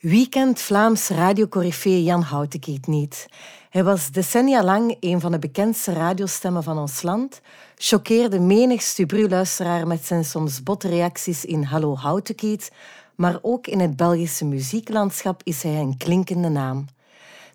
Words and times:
Wie 0.00 0.28
kent 0.28 0.60
Vlaams 0.60 1.08
radiocorifee 1.08 2.02
Jan 2.02 2.22
Houtekiet 2.22 2.86
niet? 2.86 3.26
Hij 3.70 3.84
was 3.84 4.10
decennia 4.10 4.64
lang 4.64 4.96
een 5.00 5.20
van 5.20 5.32
de 5.32 5.38
bekendste 5.38 5.92
radiostemmen 5.92 6.62
van 6.62 6.78
ons 6.78 7.02
land, 7.02 7.40
choqueerde 7.76 8.38
menig 8.40 8.82
Stubru-luisteraar 8.82 9.86
met 9.86 10.04
zijn 10.04 10.24
soms 10.24 10.62
botte 10.62 10.88
reacties 10.88 11.44
in 11.44 11.62
Hallo 11.62 11.96
Houtekiet, 11.96 12.72
maar 13.14 13.38
ook 13.42 13.66
in 13.66 13.80
het 13.80 13.96
Belgische 13.96 14.44
muzieklandschap 14.44 15.40
is 15.44 15.62
hij 15.62 15.76
een 15.76 15.96
klinkende 15.96 16.48
naam. 16.48 16.86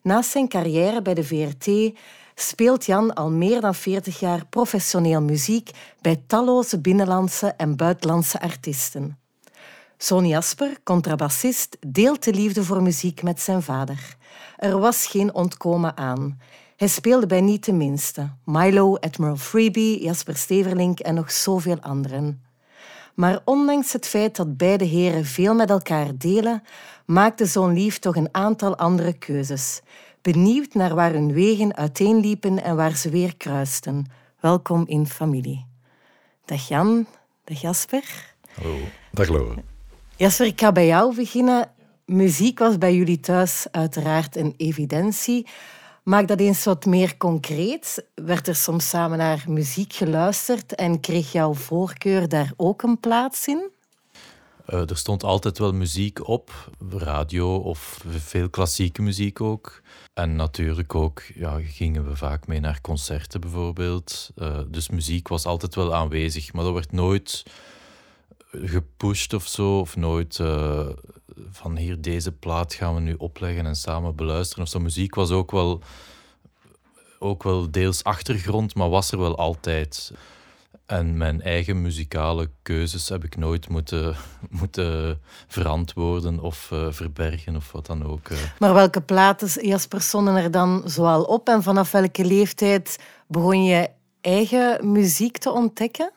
Naast 0.02 0.30
zijn 0.30 0.48
carrière 0.48 1.02
bij 1.02 1.14
de 1.14 1.23
VRT 1.23 1.98
speelt 2.36 2.86
Jan 2.86 3.14
al 3.14 3.30
meer 3.30 3.62
dan 3.62 3.75
40 3.75 4.20
jaar 4.20 4.46
professioneel 4.46 5.21
muziek 5.21 5.71
bij 6.02 6.23
talloze 6.28 6.80
binnenlandse 6.80 7.48
en 7.48 7.75
buitenlandse 7.75 8.41
artiesten. 8.41 9.23
Zoon 10.04 10.27
Jasper, 10.27 10.77
contrabassist, 10.83 11.77
deelt 11.88 12.23
de 12.23 12.33
liefde 12.33 12.63
voor 12.63 12.81
muziek 12.81 13.23
met 13.23 13.41
zijn 13.41 13.61
vader. 13.61 14.16
Er 14.57 14.80
was 14.80 15.05
geen 15.05 15.34
ontkomen 15.34 15.98
aan. 15.98 16.39
Hij 16.77 16.88
speelde 16.88 17.25
bij 17.25 17.41
niet 17.41 17.66
de 17.66 17.73
minste. 17.73 18.30
Milo, 18.45 18.95
Admiral 18.95 19.35
Freebie, 19.35 20.03
Jasper 20.03 20.38
Steverlink 20.38 20.99
en 20.99 21.13
nog 21.13 21.31
zoveel 21.31 21.80
anderen. 21.80 22.44
Maar 23.13 23.41
ondanks 23.45 23.94
het 23.94 24.08
feit 24.08 24.35
dat 24.35 24.58
beide 24.58 24.85
heren 24.85 25.25
veel 25.25 25.53
met 25.53 25.70
elkaar 25.70 26.17
delen, 26.17 26.63
maakte 27.05 27.45
zoon 27.45 27.73
Lief 27.73 27.99
toch 27.99 28.16
een 28.16 28.30
aantal 28.31 28.77
andere 28.77 29.13
keuzes. 29.13 29.81
Benieuwd 30.22 30.73
naar 30.73 30.95
waar 30.95 31.11
hun 31.11 31.33
wegen 31.33 31.75
uiteenliepen 31.75 32.63
en 32.63 32.75
waar 32.75 32.95
ze 32.95 33.09
weer 33.09 33.38
kruisten. 33.38 34.05
Welkom 34.39 34.83
in 34.88 35.08
familie. 35.08 35.66
Dag 36.45 36.67
Jan, 36.67 37.05
dag 37.44 37.61
Jasper. 37.61 38.35
Hallo, 38.53 38.77
dag 39.11 39.30
Laura. 39.30 39.72
Jasper, 40.16 40.45
ik 40.45 40.59
ga 40.59 40.72
bij 40.72 40.85
jou 40.85 41.16
beginnen. 41.16 41.72
Muziek 42.05 42.59
was 42.59 42.77
bij 42.77 42.95
jullie 42.95 43.20
thuis 43.20 43.67
uiteraard 43.72 44.36
een 44.36 44.53
evidentie. 44.58 45.48
Maak 46.03 46.28
dat 46.28 46.39
eens 46.39 46.64
wat 46.64 46.86
meer 46.86 47.17
concreet. 47.17 48.06
Werd 48.16 48.47
er 48.47 48.56
soms 48.56 48.89
samen 48.89 49.17
naar 49.17 49.44
muziek 49.47 49.94
geluisterd 49.94 50.75
en 50.75 51.00
kreeg 51.00 51.31
jouw 51.31 51.53
voorkeur 51.53 52.30
daar 52.30 52.53
ook 52.58 52.81
een 52.81 53.00
plaats 53.00 53.47
in? 53.47 53.69
Uh, 54.69 54.89
er 54.89 54.97
stond 54.97 55.23
altijd 55.23 55.58
wel 55.58 55.73
muziek 55.73 56.28
op, 56.28 56.69
radio 56.89 57.56
of 57.56 58.03
veel 58.08 58.50
klassieke 58.50 59.02
muziek 59.02 59.41
ook. 59.41 59.81
En 60.14 60.36
natuurlijk 60.36 60.95
ook 60.95 61.22
ja, 61.36 61.59
gingen 61.64 62.08
we 62.09 62.16
vaak 62.16 62.47
mee 62.47 62.59
naar 62.59 62.81
concerten 62.81 63.41
bijvoorbeeld. 63.41 64.31
Uh, 64.36 64.59
dus 64.67 64.89
muziek 64.89 65.28
was 65.28 65.45
altijd 65.45 65.75
wel 65.75 65.95
aanwezig, 65.95 66.53
maar 66.53 66.64
dat 66.64 66.73
werd 66.73 66.91
nooit 66.91 67.44
gepusht 68.62 69.34
of 69.34 69.48
zo, 69.48 69.80
of 69.80 69.96
nooit 69.96 70.38
uh, 70.38 70.88
van 71.52 71.78
hier 71.78 72.02
deze 72.02 72.32
plaat 72.32 72.73
gaan 72.73 72.96
we 72.96 73.02
nu 73.02 73.14
opleggen 73.18 73.66
en 73.66 73.76
samen 73.76 74.16
beluisteren 74.16 74.64
of 74.64 74.70
zo. 74.70 74.80
Muziek 74.80 75.16
was 75.16 75.32
ook 75.32 75.52
wel, 75.52 75.82
ook 77.20 77.44
wel 77.44 77.72
deels 77.72 78.04
achtergrond, 78.04 78.76
maar 78.76 78.90
was 78.90 79.12
er 79.12 79.20
wel 79.20 79.38
altijd. 79.38 80.12
En 80.86 81.18
mijn 81.18 81.42
eigen 81.42 81.81
muzikale 81.81 82.50
keuzes 82.62 83.09
heb 83.09 83.24
ik 83.24 83.38
nooit 83.38 83.70
moeten, 83.70 84.16
moeten 84.62 85.22
verantwoorden 85.48 86.40
of 86.40 86.70
uh, 86.74 86.88
verbergen 86.90 87.56
of 87.56 87.72
wat 87.72 87.86
dan 87.86 88.06
ook. 88.06 88.30
Uh. 88.30 88.38
Maar 88.59 88.74
welke 88.74 89.02
platen, 89.02 89.68
Jasper, 89.68 90.02
stonden 90.02 90.36
er 90.36 90.52
dan 90.52 90.81
zoal 90.86 91.24
op? 91.24 91.48
En 91.48 91.64
vanaf 91.64 91.92
welke 91.92 92.26
leeftijd 92.26 93.00
begon 93.28 93.64
je 93.64 93.90
eigen 94.22 94.92
muziek 94.92 95.38
te 95.38 95.52
ontdekken? 95.52 96.12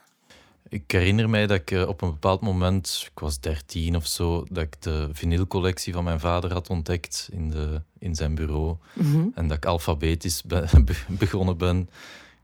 Ik 0.77 0.91
herinner 0.91 1.30
mij 1.30 1.46
dat 1.46 1.60
ik 1.60 1.70
eh, 1.70 1.88
op 1.88 2.02
een 2.02 2.10
bepaald 2.10 2.41
moment, 2.41 3.08
ik 3.12 3.19
was 3.19 3.41
dertien 3.41 3.96
of 3.96 4.06
zo, 4.06 4.44
dat 4.50 4.64
ik 4.64 4.83
de 4.83 5.08
vinylcollectie 5.12 5.92
van 5.92 6.05
mijn 6.05 6.20
vader 6.20 6.52
had 6.52 6.70
ontdekt 6.70 7.28
in, 7.33 7.50
de, 7.50 7.83
in 7.98 8.14
zijn 8.14 8.34
bureau. 8.34 8.77
Mhm. 8.92 9.27
En 9.34 9.48
dat 9.48 9.56
ik 9.56 9.66
alfabetisch 9.66 10.42
begonnen 11.08 11.56
ben. 11.56 11.88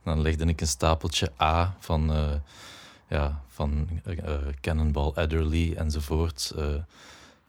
Dan 0.05 0.21
legde 0.21 0.45
ik 0.45 0.61
een 0.61 0.67
stapeltje 0.67 1.33
A 1.41 1.77
van, 1.79 2.17
uh, 2.17 2.31
ja, 3.09 3.43
van 3.49 3.89
uh, 4.07 4.15
Cannonball 4.61 5.13
Adderley 5.15 5.75
enzovoort. 5.77 6.53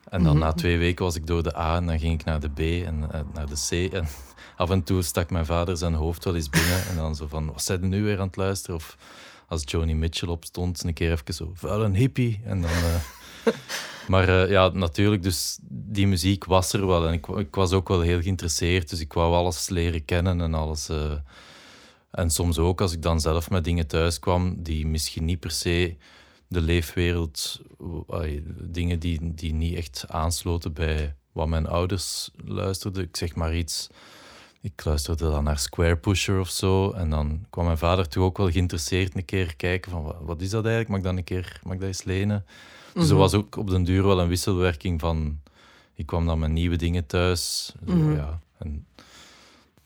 en 0.10 0.24
dan 0.24 0.36
mhm. 0.36 0.38
na 0.38 0.54
twee 0.54 0.78
weken 0.78 1.06
was 1.06 1.16
ik 1.16 1.28
door 1.28 1.44
de 1.44 1.58
A 1.58 1.76
en 1.76 1.86
dan 1.86 2.00
ging 2.00 2.20
ik 2.20 2.26
naar 2.26 2.40
de 2.40 2.50
B 2.50 2.60
en 2.60 3.00
naar 3.34 3.48
de 3.48 3.88
C. 3.90 3.94
En 3.94 4.08
af 4.64 4.70
en 4.70 4.84
toe 4.84 5.02
stak 5.02 5.30
mijn 5.30 5.46
vader 5.46 5.78
zijn 5.78 5.94
hoofd 5.94 6.24
wel 6.24 6.36
eens 6.36 6.50
binnen 6.50 6.88
en 6.90 6.96
dan 6.96 7.16
zo 7.16 7.28
van, 7.28 7.46
wat 7.46 7.64
zijn 7.64 7.90
nu 7.90 8.04
weer 8.04 8.20
aan 8.20 8.28
het 8.28 8.36
luisteren? 8.36 8.76
Of 8.76 8.98
als 9.54 9.64
Joni 9.66 9.96
Mitchell 9.96 10.30
opstond, 10.30 10.84
een 10.84 10.94
keer 10.94 11.12
even 11.12 11.34
zo, 11.34 11.52
vuil 11.54 11.84
een 11.84 11.96
hippie. 11.96 12.42
En 12.44 12.62
dan, 12.62 12.72
uh, 12.72 13.54
maar 14.12 14.30
uh, 14.30 14.50
ja, 14.50 14.68
natuurlijk, 14.68 15.24
dus 15.24 15.60
die 15.70 16.08
muziek 16.08 16.46
was 16.46 16.74
er 16.74 16.88
wel. 16.88 17.08
En 17.08 17.14
ik, 17.14 17.28
ik, 17.28 17.56
was 17.56 17.72
ook 17.72 17.88
wel 17.88 18.02
heel 18.02 18.22
geïnteresseerd, 18.22 18.90
dus 18.90 19.00
ik 19.00 19.14
wou 19.14 19.34
alles 19.34 19.70
leren 19.70 20.06
kennen 20.06 20.42
en 20.42 20.54
alles. 20.54 20.90
Uh, 20.90 21.14
en 22.12 22.30
soms 22.30 22.58
ook 22.58 22.82
als 22.82 22.94
ik 22.94 23.02
dan 23.02 23.22
zelf 23.22 23.50
met 23.50 23.64
dingen 23.64 23.88
thuis 23.88 24.20
kwam 24.20 24.64
die 24.64 24.88
misschien 24.88 25.26
niet 25.26 25.40
per 25.40 25.52
se 25.52 25.98
de 26.48 26.62
leefwereld, 26.62 27.62
dingen 28.62 29.00
die, 29.00 29.34
die 29.34 29.54
niet 29.54 29.78
echt 29.78 30.06
aansloten 30.08 30.74
bij 30.74 31.16
wat 31.32 31.48
mijn 31.48 31.68
ouders 31.68 32.32
luisterden. 32.46 33.04
Ik 33.04 33.18
zeg 33.18 33.36
maar 33.36 33.56
iets 33.56 33.90
ik 34.64 34.86
luisterde 34.86 35.30
dan 35.30 35.44
naar 35.44 35.60
Square 35.60 35.96
Pusher 35.96 36.40
of 36.40 36.50
zo. 36.50 36.92
En 36.92 37.10
dan 37.10 37.46
kwam 37.50 37.66
mijn 37.66 37.78
vader 37.78 38.08
toch 38.08 38.24
ook 38.24 38.38
wel 38.38 38.52
geïnteresseerd 38.52 39.16
een 39.16 39.26
keer 39.26 39.56
kijken 39.56 39.92
van 39.92 40.16
wat, 40.22 40.42
is 40.42 40.50
dat 40.50 40.66
eigenlijk? 40.66 40.90
Mag 40.90 40.98
ik 40.98 41.06
dat 41.06 41.18
een 41.18 41.24
keer 41.24 41.60
mag 41.64 41.78
dat 41.78 41.88
eens 41.88 42.04
lenen? 42.04 42.46
Dus 42.94 43.04
er 43.04 43.10
mhm. 43.10 43.20
was 43.20 43.34
ook 43.34 43.58
op 43.58 43.70
den 43.70 43.84
duur 43.84 44.04
wel 44.04 44.20
een 44.20 44.28
wisselwerking 44.28 45.00
van... 45.00 45.40
Ik 45.96 46.06
kwam 46.06 46.26
dan 46.26 46.40
met 46.40 46.52
nieuwe 46.52 46.76
dingen 46.76 47.06
thuis. 47.06 47.74
Zo, 47.88 47.94
mhm. 47.94 48.16
ja. 48.16 48.40
en... 48.58 48.86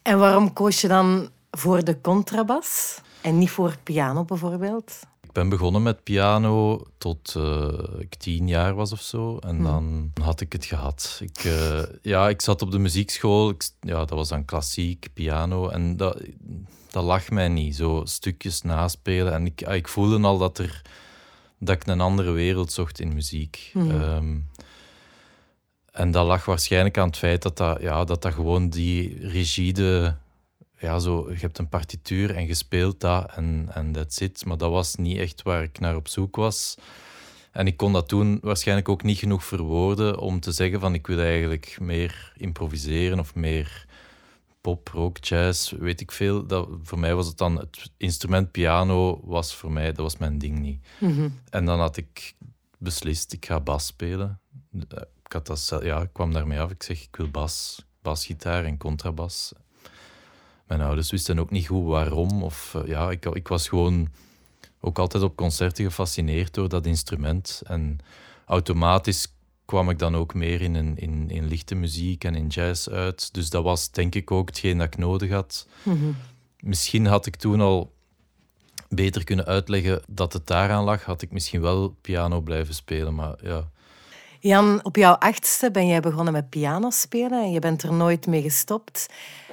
en 0.02 0.20
waarom 0.20 0.54
koos 0.54 0.82
je 0.82 0.88
dan 0.88 1.30
voor 1.52 1.84
de 1.84 2.02
contrabas 2.02 3.02
en 3.22 3.38
niet 3.38 3.52
voor 3.52 3.78
piano 3.84 4.24
bijvoorbeeld? 4.24 5.00
Ben 5.38 5.50
begonnen 5.50 5.84
met 5.84 6.04
piano 6.04 6.84
tot 6.98 7.34
uh, 7.38 7.68
ik 8.00 8.16
tien 8.16 8.48
jaar 8.48 8.76
was 8.76 8.92
of 8.92 9.02
zo. 9.02 9.38
En 9.38 9.58
hm. 9.58 9.64
dan 9.64 10.12
had 10.22 10.42
ik 10.42 10.52
het 10.54 10.66
gehad. 10.66 11.20
Ik, 11.24 11.44
uh, 11.44 11.82
ja, 12.02 12.30
ik 12.30 12.42
zat 12.42 12.62
op 12.62 12.72
de 12.72 12.80
muziekschool. 12.80 13.50
Ik, 13.50 13.70
ja, 13.80 13.98
dat 13.98 14.10
was 14.10 14.30
dan 14.30 14.46
klassiek, 14.46 15.08
piano. 15.14 15.70
En 15.70 15.98
dat, 15.98 16.22
dat 16.92 17.04
lag 17.04 17.30
mij 17.30 17.48
niet. 17.48 17.76
Zo 17.76 18.02
stukjes 18.06 18.62
naspelen. 18.62 19.34
En 19.34 19.46
ik, 19.46 19.62
ik 19.62 19.88
voelde 19.88 20.28
al 20.28 20.38
dat, 20.38 20.58
er, 20.58 20.82
dat 21.60 21.76
ik 21.76 21.88
een 21.88 22.02
andere 22.02 22.32
wereld 22.32 22.72
zocht 22.72 23.00
in 23.00 23.14
muziek. 23.14 23.70
Hm. 23.74 23.92
Ehm, 23.92 24.38
en 25.92 26.12
dat 26.12 26.26
lag 26.26 26.46
waarschijnlijk 26.46 26.98
aan 26.98 27.08
het 27.08 27.18
feit 27.18 27.42
dat 27.42 27.58
dat, 27.58 27.82
ja, 27.82 28.04
dat, 28.04 28.22
dat 28.22 28.34
gewoon 28.34 28.70
die 28.70 29.28
rigide 29.28 30.16
ja, 30.80 31.00
zo, 31.00 31.32
je 31.32 31.38
hebt 31.38 31.58
een 31.58 31.70
partituur 31.70 32.36
en 32.36 32.48
je 32.48 32.54
speelt 32.54 33.00
dat 33.00 33.32
en, 33.36 33.70
en 33.74 33.92
that's 33.92 34.20
it. 34.20 34.46
Maar 34.46 34.58
dat 34.58 34.72
was 34.72 34.96
niet 34.96 35.18
echt 35.18 35.42
waar 35.42 35.64
ik 35.64 35.80
naar 35.80 35.96
op 35.96 36.08
zoek 36.08 36.36
was. 36.36 36.78
En 37.52 37.68
ik 37.68 37.78
kon 37.78 37.94
dat 37.94 38.08
toen 38.08 38.40
waarschijnlijk 38.42 38.90
ook 38.90 39.04
niet 39.04 39.18
genoeg 39.18 39.44
verwoorden 39.44 40.20
om 40.20 40.40
te 40.40 40.52
zeggen 40.52 40.80
van 40.80 40.94
ik 40.94 41.08
wil 41.08 41.20
eigenlijk 41.20 41.78
meer 41.80 42.34
improviseren 42.36 43.20
of 43.20 43.36
meer 43.36 43.86
pop, 44.62 44.88
rock, 44.88 45.18
jazz, 45.18 45.72
weet 45.72 46.02
ik 46.02 46.12
veel. 46.12 46.46
Dat, 46.46 46.70
voor 46.84 47.00
mij 47.00 47.16
was 47.16 47.28
het 47.28 47.38
dan 47.38 47.58
het 47.58 47.92
instrument 47.98 48.52
piano 48.52 49.22
was 49.24 49.56
voor 49.56 49.72
mij, 49.72 49.86
dat 49.86 49.98
was 49.98 50.18
mijn 50.18 50.38
ding 50.38 50.60
niet. 50.60 50.86
Mhm. 51.00 51.30
En 51.50 51.66
dan 51.66 51.80
had 51.80 51.98
ik 51.98 52.34
beslist, 52.78 53.34
ik 53.34 53.46
ga 53.46 53.60
bas 53.60 53.86
spelen. 53.86 54.40
Ik, 55.24 55.34
had 55.34 55.48
dat, 55.48 55.80
ja, 55.82 56.02
ik 56.02 56.14
kwam 56.14 56.34
daarmee 56.34 56.60
af. 56.60 56.72
Ik 56.72 56.84
zeg, 56.84 57.04
ik 57.04 57.16
wil 57.16 57.30
bas, 57.30 57.86
basgitaar 58.02 58.66
en 58.66 58.78
contrabas. 58.78 59.54
Mijn 60.68 60.82
ouders 60.82 61.12
wisten 61.12 61.40
ook 61.40 61.52
niet 61.52 61.68
goed 61.68 61.86
waarom. 61.86 62.44
Of, 62.44 62.76
eh, 62.76 62.88
ja, 62.88 63.12
ik, 63.12 63.26
ik 63.26 63.48
was 63.48 63.68
gewoon 63.68 64.10
ook 64.80 65.00
altijd 65.00 65.24
op 65.24 65.36
concerten 65.36 65.86
gefascineerd 65.86 66.54
door 66.54 66.70
dat 66.70 66.86
instrument. 66.86 67.62
En 67.66 68.00
automatisch 68.46 69.36
kwam 69.66 69.90
ik 69.90 70.00
dan 70.00 70.16
ook 70.16 70.34
meer 70.34 70.62
in, 70.62 70.76
een, 70.76 70.98
in, 70.98 71.30
in 71.30 71.48
lichte 71.48 71.76
muziek 71.76 72.24
en 72.24 72.36
in 72.36 72.48
jazz 72.48 72.88
uit. 72.88 73.34
Dus 73.34 73.50
dat 73.50 73.64
was 73.64 73.92
denk 73.92 74.16
ik 74.16 74.32
ook 74.32 74.48
hetgeen 74.48 74.78
dat 74.78 74.88
ik 74.88 74.98
nodig 74.98 75.32
had. 75.32 75.68
Mhm. 75.84 76.12
Misschien 76.60 77.06
had 77.06 77.26
ik 77.26 77.36
toen 77.36 77.62
al 77.62 77.92
beter 78.90 79.24
kunnen 79.24 79.46
uitleggen 79.46 80.02
dat 80.08 80.34
het 80.34 80.48
daaraan 80.48 80.84
lag, 80.84 81.04
had 81.04 81.22
ik 81.22 81.32
misschien 81.32 81.62
wel 81.62 81.96
piano 82.02 82.42
blijven 82.42 82.74
spelen. 82.74 83.16
Maar 83.16 83.36
ja. 83.42 83.70
Jan, 84.40 84.84
op 84.84 84.96
jouw 84.96 85.14
achtste 85.14 85.72
ben 85.72 85.88
jij 85.88 86.00
begonnen 86.00 86.34
met 86.34 86.50
piano 86.50 86.90
spelen 86.90 87.44
en 87.44 87.52
je 87.52 87.60
bent 87.60 87.84
er 87.84 87.94
nooit 87.94 88.28
mee 88.28 88.42
gestopt. 88.42 89.08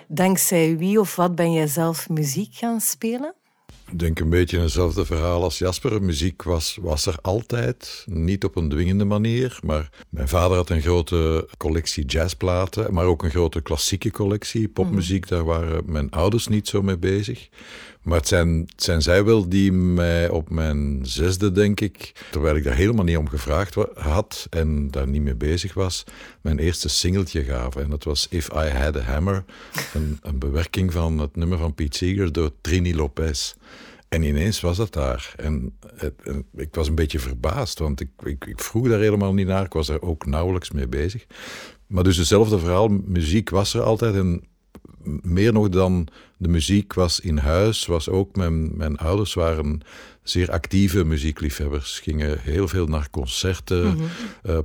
Dankzij 0.08 0.76
wie 0.76 1.00
of 1.00 1.16
wat 1.16 1.34
ben 1.34 1.52
jij 1.52 1.66
zelf 1.66 2.08
muziek 2.08 2.54
gaan 2.54 2.80
spelen? 2.80 3.34
Ik 3.90 3.98
denk 3.98 4.20
een 4.20 4.30
beetje 4.30 4.60
hetzelfde 4.60 5.04
verhaal 5.04 5.42
als 5.42 5.58
Jasper. 5.58 6.02
Muziek 6.02 6.42
was, 6.42 6.78
was 6.80 7.06
er 7.06 7.18
altijd, 7.22 8.04
niet 8.08 8.44
op 8.44 8.56
een 8.56 8.68
dwingende 8.68 9.04
manier. 9.04 9.58
Maar 9.62 9.90
mijn 10.08 10.28
vader 10.28 10.56
had 10.56 10.70
een 10.70 10.80
grote 10.80 11.48
collectie 11.56 12.04
jazzplaten, 12.04 12.94
maar 12.94 13.04
ook 13.04 13.22
een 13.22 13.30
grote 13.30 13.60
klassieke 13.60 14.10
collectie. 14.10 14.68
Popmuziek, 14.68 15.28
daar 15.28 15.44
waren 15.44 15.82
mijn 15.86 16.10
ouders 16.10 16.48
niet 16.48 16.68
zo 16.68 16.82
mee 16.82 16.98
bezig. 16.98 17.48
Maar 18.04 18.18
het 18.18 18.28
zijn, 18.28 18.68
zijn 18.76 19.02
zij 19.02 19.24
wel 19.24 19.48
die 19.48 19.72
mij 19.72 20.28
op 20.28 20.50
mijn 20.50 21.00
zesde, 21.02 21.52
denk 21.52 21.80
ik, 21.80 22.12
terwijl 22.30 22.56
ik 22.56 22.64
daar 22.64 22.74
helemaal 22.74 23.04
niet 23.04 23.16
om 23.16 23.28
gevraagd 23.28 23.74
had 23.94 24.46
en 24.50 24.90
daar 24.90 25.08
niet 25.08 25.22
mee 25.22 25.34
bezig 25.34 25.74
was, 25.74 26.04
mijn 26.40 26.58
eerste 26.58 26.88
singeltje 26.88 27.44
gaven. 27.44 27.82
En 27.82 27.90
dat 27.90 28.04
was 28.04 28.26
If 28.30 28.48
I 28.48 28.68
Had 28.68 28.96
a 28.96 29.00
Hammer, 29.00 29.44
een, 29.92 30.38
bewerking 30.38 30.92
van 30.92 31.18
het 31.18 31.36
nummer 31.36 31.58
van 31.58 31.74
Pete 31.74 31.96
Seeger 31.96 32.32
door 32.32 32.50
Trini 32.60 32.94
Lopez. 32.94 33.54
En 34.08 34.22
ineens 34.22 34.60
was 34.60 34.76
dat 34.76 34.92
daar. 34.92 35.34
En, 35.36 35.78
ik 36.56 36.74
was 36.74 36.88
een 36.88 36.94
beetje 36.94 37.18
verbaasd, 37.18 37.78
want 37.78 38.00
ik, 38.00 38.08
ik, 38.24 38.44
ik, 38.44 38.60
vroeg 38.60 38.88
daar 38.88 39.00
helemaal 39.00 39.34
niet 39.34 39.46
naar. 39.46 39.64
Ik 39.64 39.72
was 39.72 39.88
er 39.88 40.02
ook 40.02 40.26
nauwelijks 40.26 40.70
mee 40.70 40.88
bezig. 40.88 41.26
Maar 41.86 42.04
dus 42.04 42.16
hetzelfde 42.16 42.58
verhaal, 42.58 42.88
muziek 42.88 43.50
was 43.50 43.74
er 43.74 43.82
altijd. 43.82 44.14
En 44.14 44.42
meer 45.22 45.52
nog 45.52 45.68
dan 45.68 46.08
de 46.36 46.48
muziek 46.48 46.94
was 46.94 47.20
in 47.20 47.36
huis, 47.36 47.86
was 47.86 48.08
ook 48.08 48.36
mijn, 48.36 48.76
mijn 48.76 48.96
ouders 48.96 49.34
waren 49.34 49.80
zeer 50.22 50.50
actieve 50.50 51.04
muziekliefhebbers. 51.04 51.98
Gingen 51.98 52.40
heel 52.40 52.68
veel 52.68 52.86
naar 52.86 53.10
concerten, 53.10 53.86
mm 53.86 54.02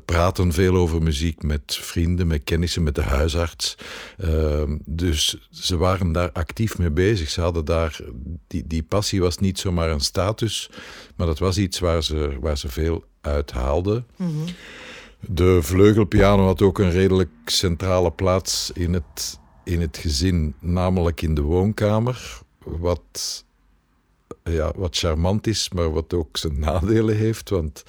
praten 0.05 0.53
veel 0.53 0.75
over 0.75 1.01
muziek 1.01 1.43
met 1.43 1.77
vrienden, 1.81 2.27
met 2.27 2.43
kennissen, 2.43 2.83
met 2.83 2.95
de 2.95 3.01
huisarts. 3.01 3.77
Ehm, 4.17 4.77
dus 4.85 5.37
ze 5.49 5.77
waren 5.77 6.11
daar 6.11 6.31
actief 6.31 6.77
mee 6.77 6.91
bezig. 6.91 7.29
Ze 7.29 7.41
hadden 7.41 7.65
daar, 7.65 7.99
die, 8.47 8.67
die 8.67 8.83
passie 8.83 9.21
was 9.21 9.37
niet 9.37 9.59
zomaar 9.59 9.89
een 9.89 9.99
status, 9.99 10.69
maar 11.15 11.27
dat 11.27 11.39
was 11.39 11.57
iets 11.57 11.79
waar 11.79 12.03
ze, 12.03 12.37
waar 12.41 12.57
ze 12.57 12.69
veel 12.69 13.03
uit 13.21 13.51
haalden. 13.51 14.05
Mhm. 14.15 14.29
De 15.19 15.59
vleugelpiano 15.61 16.45
had 16.45 16.61
ook 16.61 16.79
een 16.79 16.91
redelijk 16.91 17.29
centrale 17.45 18.11
plaats 18.11 18.71
in 18.73 18.93
het 18.93 19.39
in 19.63 19.81
het 19.81 19.97
gezin, 19.97 20.53
namelijk 20.59 21.21
in 21.21 21.35
de 21.35 21.41
woonkamer. 21.41 22.39
Wat, 22.63 23.45
ja, 24.43 24.71
wat 24.75 24.97
charmant 24.97 25.47
is, 25.47 25.69
maar 25.69 25.91
wat 25.91 26.13
ook 26.13 26.37
zijn 26.37 26.59
nadelen 26.69 27.15
heeft. 27.15 27.49
Want 27.49 27.83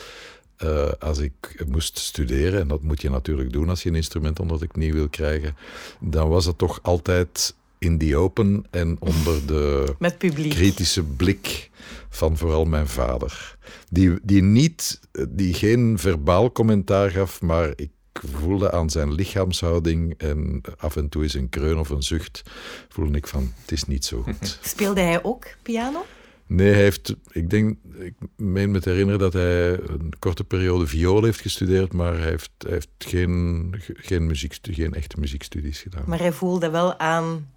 uh, 0.62 0.88
als 0.98 1.18
ik 1.18 1.64
moest 1.68 1.98
studeren, 1.98 2.60
en 2.60 2.68
dat 2.68 2.82
moet 2.82 3.02
je 3.02 3.10
natuurlijk 3.10 3.52
doen 3.52 3.68
als 3.68 3.82
je 3.82 3.88
een 3.88 3.94
instrument 3.94 4.40
onder 4.40 4.58
de 4.58 4.66
knie 4.66 4.92
wil 4.92 5.08
krijgen, 5.08 5.56
dan 6.00 6.28
was 6.28 6.44
het 6.44 6.58
toch 6.58 6.78
altijd 6.82 7.54
in 7.78 7.98
die 7.98 8.16
open 8.16 8.64
en 8.70 8.96
onder 8.98 9.46
de 9.46 9.94
kritische 10.48 11.02
blik 11.02 11.70
van 12.08 12.36
vooral 12.36 12.64
mijn 12.64 12.88
vader. 12.88 13.58
Die, 13.90 14.18
die, 14.22 14.42
niet, 14.42 15.00
die 15.28 15.54
geen 15.54 15.98
verbaal 15.98 16.52
commentaar 16.52 17.10
gaf, 17.10 17.40
maar 17.40 17.72
ik 17.76 17.90
voelde 18.26 18.72
aan 18.72 18.90
zijn 18.90 19.12
lichaamshouding 19.12 20.14
en 20.18 20.60
af 20.78 20.96
en 20.96 21.08
toe 21.08 21.24
is 21.24 21.34
een 21.34 21.48
kreun 21.48 21.78
of 21.78 21.88
een 21.88 22.02
zucht, 22.02 22.42
voelde 22.88 23.16
ik 23.16 23.26
van, 23.26 23.52
het 23.60 23.72
is 23.72 23.84
niet 23.84 24.04
zo 24.04 24.22
goed. 24.22 24.58
Speelde 24.62 25.00
hij 25.00 25.22
ook 25.22 25.46
piano? 25.62 26.04
Nee, 26.46 26.72
hij 26.72 26.82
heeft, 26.82 27.14
ik 27.30 27.50
denk, 27.50 27.76
ik 27.98 28.14
meen 28.36 28.70
me 28.70 28.80
te 28.80 28.88
herinneren 28.88 29.20
dat 29.20 29.32
hij 29.32 29.72
een 29.72 30.12
korte 30.18 30.44
periode 30.44 30.86
viool 30.86 31.24
heeft 31.24 31.40
gestudeerd, 31.40 31.92
maar 31.92 32.18
hij 32.18 32.28
heeft, 32.28 32.50
hij 32.58 32.72
heeft 32.72 32.88
geen, 32.98 33.74
geen, 33.94 34.26
muziek, 34.26 34.58
geen 34.62 34.94
echte 34.94 35.20
muziekstudies 35.20 35.80
gedaan. 35.80 36.02
Maar 36.06 36.18
hij 36.18 36.32
voelde 36.32 36.70
wel 36.70 36.98
aan 36.98 37.48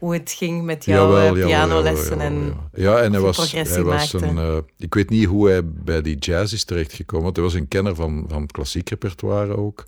hoe 0.00 0.12
het 0.12 0.32
ging 0.32 0.62
met 0.62 0.84
jouw 0.84 1.08
jawel, 1.08 1.36
eh, 1.36 1.44
pianolessen 1.46 2.18
jawel, 2.18 2.26
en 2.26 2.56
Ja, 2.74 2.98
en 2.98 3.12
hij 3.12 3.20
was, 3.20 3.52
hij 3.52 3.82
was 3.82 4.12
een... 4.12 4.36
Uh, 4.36 4.56
ik 4.76 4.94
weet 4.94 5.10
niet 5.10 5.24
hoe 5.24 5.48
hij 5.48 5.68
bij 5.68 6.02
die 6.02 6.16
jazz 6.16 6.52
is 6.52 6.64
terechtgekomen, 6.64 7.24
want 7.24 7.36
hij 7.36 7.44
was 7.44 7.54
een 7.54 7.68
kenner 7.68 7.94
van, 7.94 8.24
van 8.28 8.42
het 8.42 8.52
klassiek 8.52 8.88
repertoire 8.88 9.56
ook. 9.56 9.86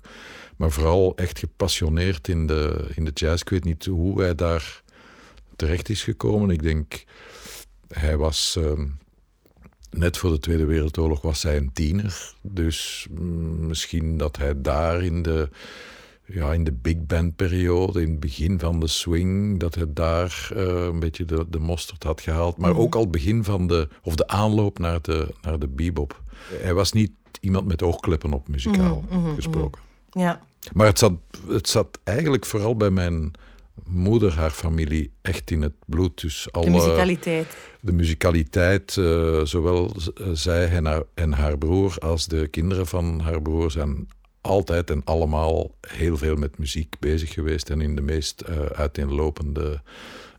Maar 0.55 0.71
vooral 0.71 1.15
echt 1.15 1.39
gepassioneerd 1.39 2.27
in 2.27 2.47
de, 2.47 2.87
in 2.95 3.05
de 3.05 3.11
jazz. 3.13 3.41
Ik 3.41 3.49
weet 3.49 3.63
niet 3.63 3.85
hoe 3.85 4.21
hij 4.21 4.35
daar 4.35 4.81
terecht 5.55 5.89
is 5.89 6.03
gekomen. 6.03 6.49
Ik 6.49 6.63
denk, 6.63 7.03
hij 7.87 8.17
was... 8.17 8.57
Uh, 8.59 8.79
net 9.89 10.17
voor 10.17 10.29
de 10.29 10.39
Tweede 10.39 10.65
Wereldoorlog 10.65 11.21
was 11.21 11.43
hij 11.43 11.57
een 11.57 11.73
tiener. 11.73 12.33
Dus 12.41 13.07
mm, 13.11 13.67
misschien 13.67 14.17
dat 14.17 14.37
hij 14.37 14.61
daar 14.61 15.03
in 15.03 15.21
de 15.21 15.49
ja, 16.25 16.53
in 16.53 16.63
de 16.63 16.71
big 16.71 17.05
band 17.05 17.35
periode, 17.35 18.01
in 18.01 18.09
het 18.09 18.19
begin 18.19 18.59
van 18.59 18.79
de 18.79 18.87
swing, 18.87 19.59
dat 19.59 19.75
hij 19.75 19.85
daar 19.89 20.49
uh, 20.55 20.85
een 20.85 20.99
beetje 20.99 21.25
de, 21.25 21.45
de 21.49 21.59
mosterd 21.59 22.03
had 22.03 22.21
gehaald. 22.21 22.57
Maar 22.57 22.71
mhm. 22.71 22.79
ook 22.79 22.95
al 22.95 23.01
het 23.01 23.11
begin 23.11 23.43
van 23.43 23.67
de, 23.67 23.87
of 24.03 24.15
de 24.15 24.27
aanloop 24.27 24.79
naar 24.79 25.01
de, 25.01 25.33
naar 25.41 25.59
de 25.59 25.67
bebop. 25.67 26.21
Hij 26.61 26.73
was 26.73 26.91
niet 26.91 27.11
iemand 27.39 27.65
met 27.65 27.83
oogkleppen 27.83 28.33
op, 28.33 28.47
muzikaal 28.47 29.03
mhm, 29.09 29.19
mhm, 29.19 29.35
gesproken. 29.35 29.81
Ja. 30.11 30.41
Maar 30.73 30.87
het 30.87 30.99
zat, 30.99 31.13
het 31.47 31.69
zat 31.69 31.99
eigenlijk 32.03 32.45
vooral 32.45 32.75
bij 32.75 32.89
mijn 32.89 33.31
moeder, 33.85 34.33
haar 34.33 34.51
familie, 34.51 35.11
echt 35.21 35.51
in 35.51 35.61
het 35.61 35.73
bloed. 35.85 36.21
Dus 36.21 36.51
alle, 36.51 36.65
de 36.65 36.71
muzikaliteit. 36.71 37.57
De 37.79 37.91
muzikaliteit, 37.91 38.95
uh, 38.95 39.41
zowel 39.43 39.95
zij 40.33 40.69
en 40.69 40.85
haar, 40.85 41.03
en 41.13 41.33
haar 41.33 41.57
broer 41.57 41.97
als 41.99 42.27
de 42.27 42.47
kinderen 42.47 42.87
van 42.87 43.19
haar 43.19 43.41
broer 43.41 43.71
zijn 43.71 44.07
altijd 44.43 44.89
en 44.89 45.01
allemaal 45.03 45.75
heel 45.87 46.17
veel 46.17 46.35
met 46.35 46.57
muziek 46.57 46.95
bezig 46.99 47.33
geweest 47.33 47.69
en 47.69 47.81
in 47.81 47.95
de 47.95 48.01
meest 48.01 48.43
uh, 48.49 48.65
uiteenlopende 48.65 49.81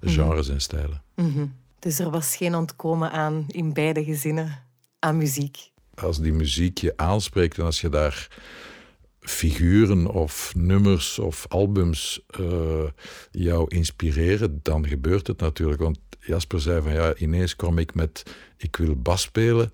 genres 0.00 0.48
en 0.48 0.60
stijlen. 0.60 1.02
Mhm. 1.14 1.46
Dus 1.78 1.98
er 1.98 2.10
was 2.10 2.36
geen 2.36 2.54
ontkomen 2.54 3.10
aan 3.10 3.44
in 3.48 3.72
beide 3.72 4.04
gezinnen 4.04 4.62
aan 4.98 5.16
muziek. 5.16 5.70
Als 5.94 6.20
die 6.20 6.32
muziek 6.32 6.78
je 6.78 6.92
aanspreekt 6.96 7.58
en 7.58 7.64
als 7.64 7.80
je 7.80 7.88
daar 7.88 8.28
figuren 9.20 10.06
of 10.06 10.52
nummers 10.56 11.18
of 11.18 11.46
albums 11.48 12.24
uh, 12.40 12.84
jou 13.30 13.68
inspireren, 13.68 14.60
dan 14.62 14.86
gebeurt 14.86 15.26
het 15.26 15.40
natuurlijk. 15.40 15.80
Want 15.80 15.98
Jasper 16.20 16.60
zei 16.60 16.82
van 16.82 16.92
ja, 16.92 17.14
ineens 17.16 17.56
kwam 17.56 17.78
ik 17.78 17.94
met 17.94 18.22
ik 18.56 18.76
wil 18.76 18.96
bas 18.96 19.22
spelen. 19.22 19.72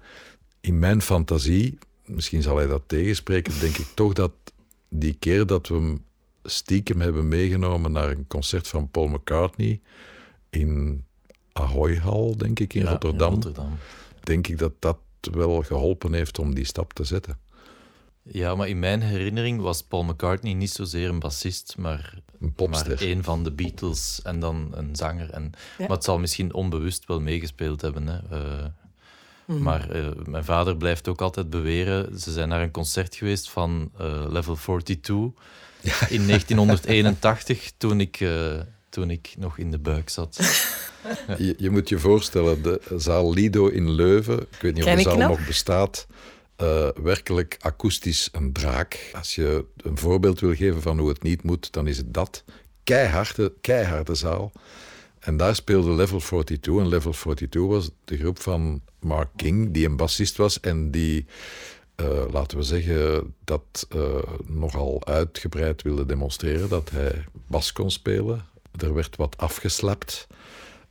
In 0.61 0.79
mijn 0.79 1.03
fantasie 1.03 1.79
misschien 2.11 2.43
zal 2.43 2.57
hij 2.57 2.67
dat 2.67 2.83
tegenspreken, 2.87 3.61
denk 3.61 3.77
ik 3.77 3.87
toch 3.95 4.13
dat 4.13 4.33
die 4.89 5.15
keer 5.15 5.47
dat 5.47 5.69
we 5.69 5.75
hem 5.75 6.05
stiekem 6.45 7.01
hebben 7.01 7.29
meegenomen 7.29 7.93
naar 7.93 8.11
een 8.11 8.27
concert 8.27 8.69
van 8.69 8.91
Paul 8.91 9.07
McCartney 9.07 9.81
in 10.51 11.05
Ahoy 11.53 11.97
Hall, 11.97 12.35
denk 12.37 12.61
ik, 12.61 12.75
in, 12.75 12.87
Rotterdam, 12.87 13.29
in 13.29 13.35
Rotterdam, 13.35 13.79
denk 14.23 14.47
ik 14.47 14.59
dat 14.59 14.73
dat 14.79 14.99
wel 15.21 15.63
geholpen 15.63 16.13
heeft 16.13 16.39
om 16.39 16.55
die 16.55 16.65
stap 16.65 16.93
te 16.93 17.05
zetten. 17.05 17.39
Ja, 18.23 18.55
maar 18.55 18.69
in 18.69 18.79
mijn 18.79 19.01
herinnering 19.01 19.61
was 19.61 19.83
Paul 19.83 20.05
McCartney 20.05 20.53
niet 20.53 20.71
zozeer 20.71 21.09
een 21.09 21.19
bassist, 21.19 21.75
maar 21.79 22.19
een, 22.41 22.55
maar 22.71 23.03
een 23.03 23.25
van 23.25 23.45
de 23.45 23.53
Beatles 23.53 24.23
en 24.23 24.41
dan 24.41 24.69
een 24.75 24.97
zanger. 24.97 25.31
En, 25.31 25.53
Maar 25.79 25.89
het 25.89 26.05
zal 26.05 26.19
misschien 26.19 26.55
onbewust 26.55 27.07
wel 27.07 27.21
meegespeeld 27.21 27.81
hebben. 27.81 28.07
Hè. 28.07 28.19
Uh, 28.33 28.65
Mhm. 29.51 29.63
Maar 29.63 29.97
uh, 29.97 30.09
mijn 30.25 30.45
vader 30.45 30.77
blijft 30.77 31.09
ook 31.09 31.21
altijd 31.21 31.51
beweren. 31.51 32.19
Ze 32.19 32.33
zijn 32.33 32.49
naar 32.49 32.63
een 32.63 32.71
concert 32.71 33.15
geweest 33.15 33.51
van 33.51 33.91
uh, 34.01 34.25
Level 34.29 34.55
42 34.55 35.17
ja. 35.81 36.09
in 36.17 36.27
1981, 36.27 37.73
toen 37.77 38.01
ik, 38.01 38.21
uh, 38.21 38.61
toen 38.89 39.11
ik 39.11 39.35
nog 39.39 39.59
in 39.59 39.71
de 39.71 39.79
buik 39.79 40.09
zat. 40.09 40.37
je, 41.39 41.55
je, 41.59 41.71
moet 41.71 41.89
je 41.89 41.99
voorstellen, 41.99 42.63
de 42.63 42.81
zaal 42.97 43.33
Lido 43.33 43.67
in 43.67 43.91
Leuven, 43.91 44.41
ik 44.41 44.61
weet 44.61 44.75
niet 44.75 44.85
of 44.85 44.95
de 44.95 45.03
zaal 45.03 45.17
nog, 45.17 45.47
bestaat, 45.47 46.07
werkelijk 47.03 47.57
akoestisch 47.61 48.29
een 48.33 48.53
draak. 48.53 49.11
Als 49.13 49.35
je 49.35 49.65
een 49.77 49.99
voorbeeld 49.99 50.41
wil 50.41 50.55
geven 50.55 50.83
van 50.83 50.99
hoe 50.99 51.09
het 51.09 51.23
niet 51.23 51.43
moet, 51.43 51.73
dan 51.73 51.87
is 51.87 51.97
het 51.97 52.15
dat. 52.15 52.45
Keiharde, 52.85 53.53
keiharde 53.61 54.15
zaal. 54.15 54.53
En 55.21 55.37
daar 55.37 55.55
speelde 55.55 55.91
Level 55.91 56.19
42. 56.19 56.77
En 56.79 56.89
Level 56.89 57.13
42 57.13 57.63
was 57.63 57.91
de 58.05 58.17
groep 58.17 58.41
van 58.41 58.81
Mark 59.01 59.29
King, 59.37 59.73
die 59.73 59.87
een 59.87 59.97
bassist 59.97 60.37
was 60.37 60.61
en 60.61 60.91
die, 60.91 61.27
uh, 61.97 62.25
laten 62.31 62.59
we 62.59 62.63
zeggen, 62.65 63.35
dat 63.45 63.87
uh, 63.97 64.23
nogal 64.47 65.07
uitgebreid 65.07 65.83
wilde 65.83 66.07
demonstreren, 66.07 66.69
dat 66.69 66.91
hij 66.91 67.25
bas 67.47 67.73
kon 67.73 67.91
spelen. 67.91 68.47
Er 68.77 68.95
werd 68.95 69.17
wat 69.17 69.37
afgeslapt. 69.37 70.27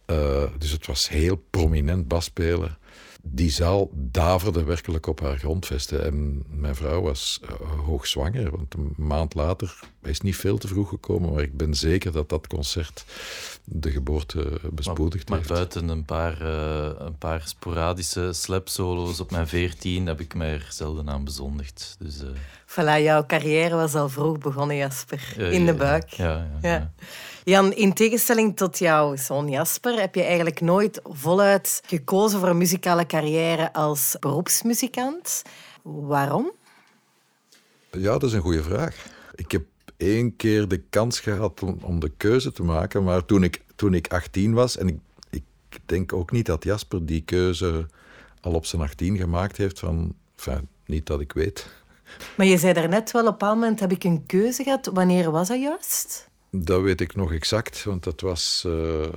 Uh, 0.06 0.44
dus 0.58 0.72
het 0.72 0.86
was 0.86 1.10
heel 1.10 1.44
prominent 1.50 2.08
bas 2.08 2.26
spelen 2.26 2.78
die 3.22 3.52
zaal 3.52 3.90
daverde 3.94 4.64
werkelijk 4.64 5.08
op 5.08 5.20
haar 5.20 5.38
grondvesten. 5.38 6.06
En 6.06 6.44
mijn 6.50 6.76
vrouw 6.76 7.02
was 7.02 7.42
hoogzwanger, 7.86 8.52
want 8.52 8.74
een 8.74 8.94
maand 8.98 9.34
later 9.34 9.80
is 10.02 10.22
niet 10.22 10.36
veel 10.36 10.58
te 10.58 10.68
vroeg 10.68 10.90
gekomen, 10.90 11.34
maar 11.34 11.44
ik 11.44 11.58
ben 11.58 11.74
zeker 11.74 12.12
dat 12.12 12.30
dat 12.30 12.48
concert 12.48 13.06
de 13.64 13.92
geboorte 13.92 14.60
bespoedigd 14.72 15.30
maar, 15.30 15.38
heeft. 15.38 15.50
Maar 15.50 15.58
buiten 15.58 15.90
een 15.90 16.06
paar, 16.06 16.42
uh, 16.42 16.90
een 16.98 17.18
paar 17.18 17.42
sporadische 17.46 18.34
slapsolo's 18.34 19.20
op 19.20 19.32
mijn 19.32 19.48
veertien 19.48 20.08
heb 20.08 20.20
ik 20.20 20.34
mij 20.34 20.54
er 20.54 20.68
zelden 20.70 21.10
aan 21.10 21.24
bezondigd. 21.24 21.96
Dus, 22.00 22.22
uh... 22.22 22.30
Voilà, 22.66 23.04
jouw 23.04 23.26
carrière 23.26 23.76
was 23.76 23.96
al 23.96 24.10
vroeg 24.10 24.38
begonnen, 24.38 24.76
Jasper. 24.76 25.40
in 25.52 25.66
de 25.66 25.74
buik. 25.74 26.10
ja. 26.10 26.48
ja. 26.62 26.70
ja. 26.70 26.92
Jan, 27.44 27.74
in 27.74 27.94
tegenstelling 27.94 28.58
tot 28.58 28.78
jouw 28.78 29.16
zoon 29.16 29.50
Jasper, 29.50 30.00
heb 30.00 30.16
je 30.16 30.24
eigenlijk 30.24 30.62
nooit 30.62 31.02
voluit 31.04 31.82
gekozen 31.86 32.40
voor 32.40 32.50
een 32.50 32.58
muzikale 32.58 33.06
carrière 33.06 33.74
als 33.74 34.16
beroepsmuzikant. 34.20 35.42
Waarom? 35.82 36.52
Ja, 37.92 38.12
dat 38.12 38.24
is 38.24 38.34
een 38.34 38.42
goede 38.42 38.64
vraag. 38.64 38.96
Ik 39.36 39.52
heb 39.52 39.64
één 40.00 40.36
keer 40.36 40.68
de 40.68 40.78
kans 40.90 41.20
gehad 41.20 41.64
om, 41.64 41.78
om 41.82 42.00
de 42.00 42.12
keuze 42.18 42.52
te 42.52 42.64
maken, 42.64 43.04
maar 43.04 43.26
toen 43.26 43.44
ik, 43.44 43.62
toen 43.76 43.94
ik 43.94 44.08
18 44.08 44.54
was 44.54 44.78
en 44.78 44.88
ik, 44.88 45.00
ik 45.30 45.44
denk 45.86 46.14
ook 46.14 46.32
niet 46.32 46.46
dat 46.46 46.64
Jasper 46.64 47.06
die 47.06 47.22
keuze 47.22 47.86
al 48.42 48.54
op 48.54 48.66
zijn 48.66 48.82
18 48.82 49.18
gemaakt 49.18 49.58
heeft. 49.58 49.80
Van, 49.80 50.16
enfin, 50.36 50.68
niet 50.86 51.06
dat 51.06 51.20
ik 51.20 51.32
weet. 51.32 51.68
Maar 52.38 52.46
je 52.46 52.58
zei 52.58 52.74
daarnet 52.74 53.12
wel, 53.12 53.22
op 53.22 53.28
een 53.28 53.34
bepaald 53.34 53.60
moment 53.60 53.80
heb 53.80 53.92
ik 53.92 54.04
een 54.04 54.26
keuze 54.26 54.64
gehad. 54.64 54.90
Wanneer 54.94 55.32
was 55.32 55.48
dat 55.48 55.60
juist? 55.62 56.30
Dat 56.52 56.82
weet 56.82 57.02
ik 57.02 57.16
nog 57.16 57.34
exact, 57.34 57.84
want 57.84 58.04
dat 58.04 58.22
was 58.22 58.64
uh, 58.68 59.08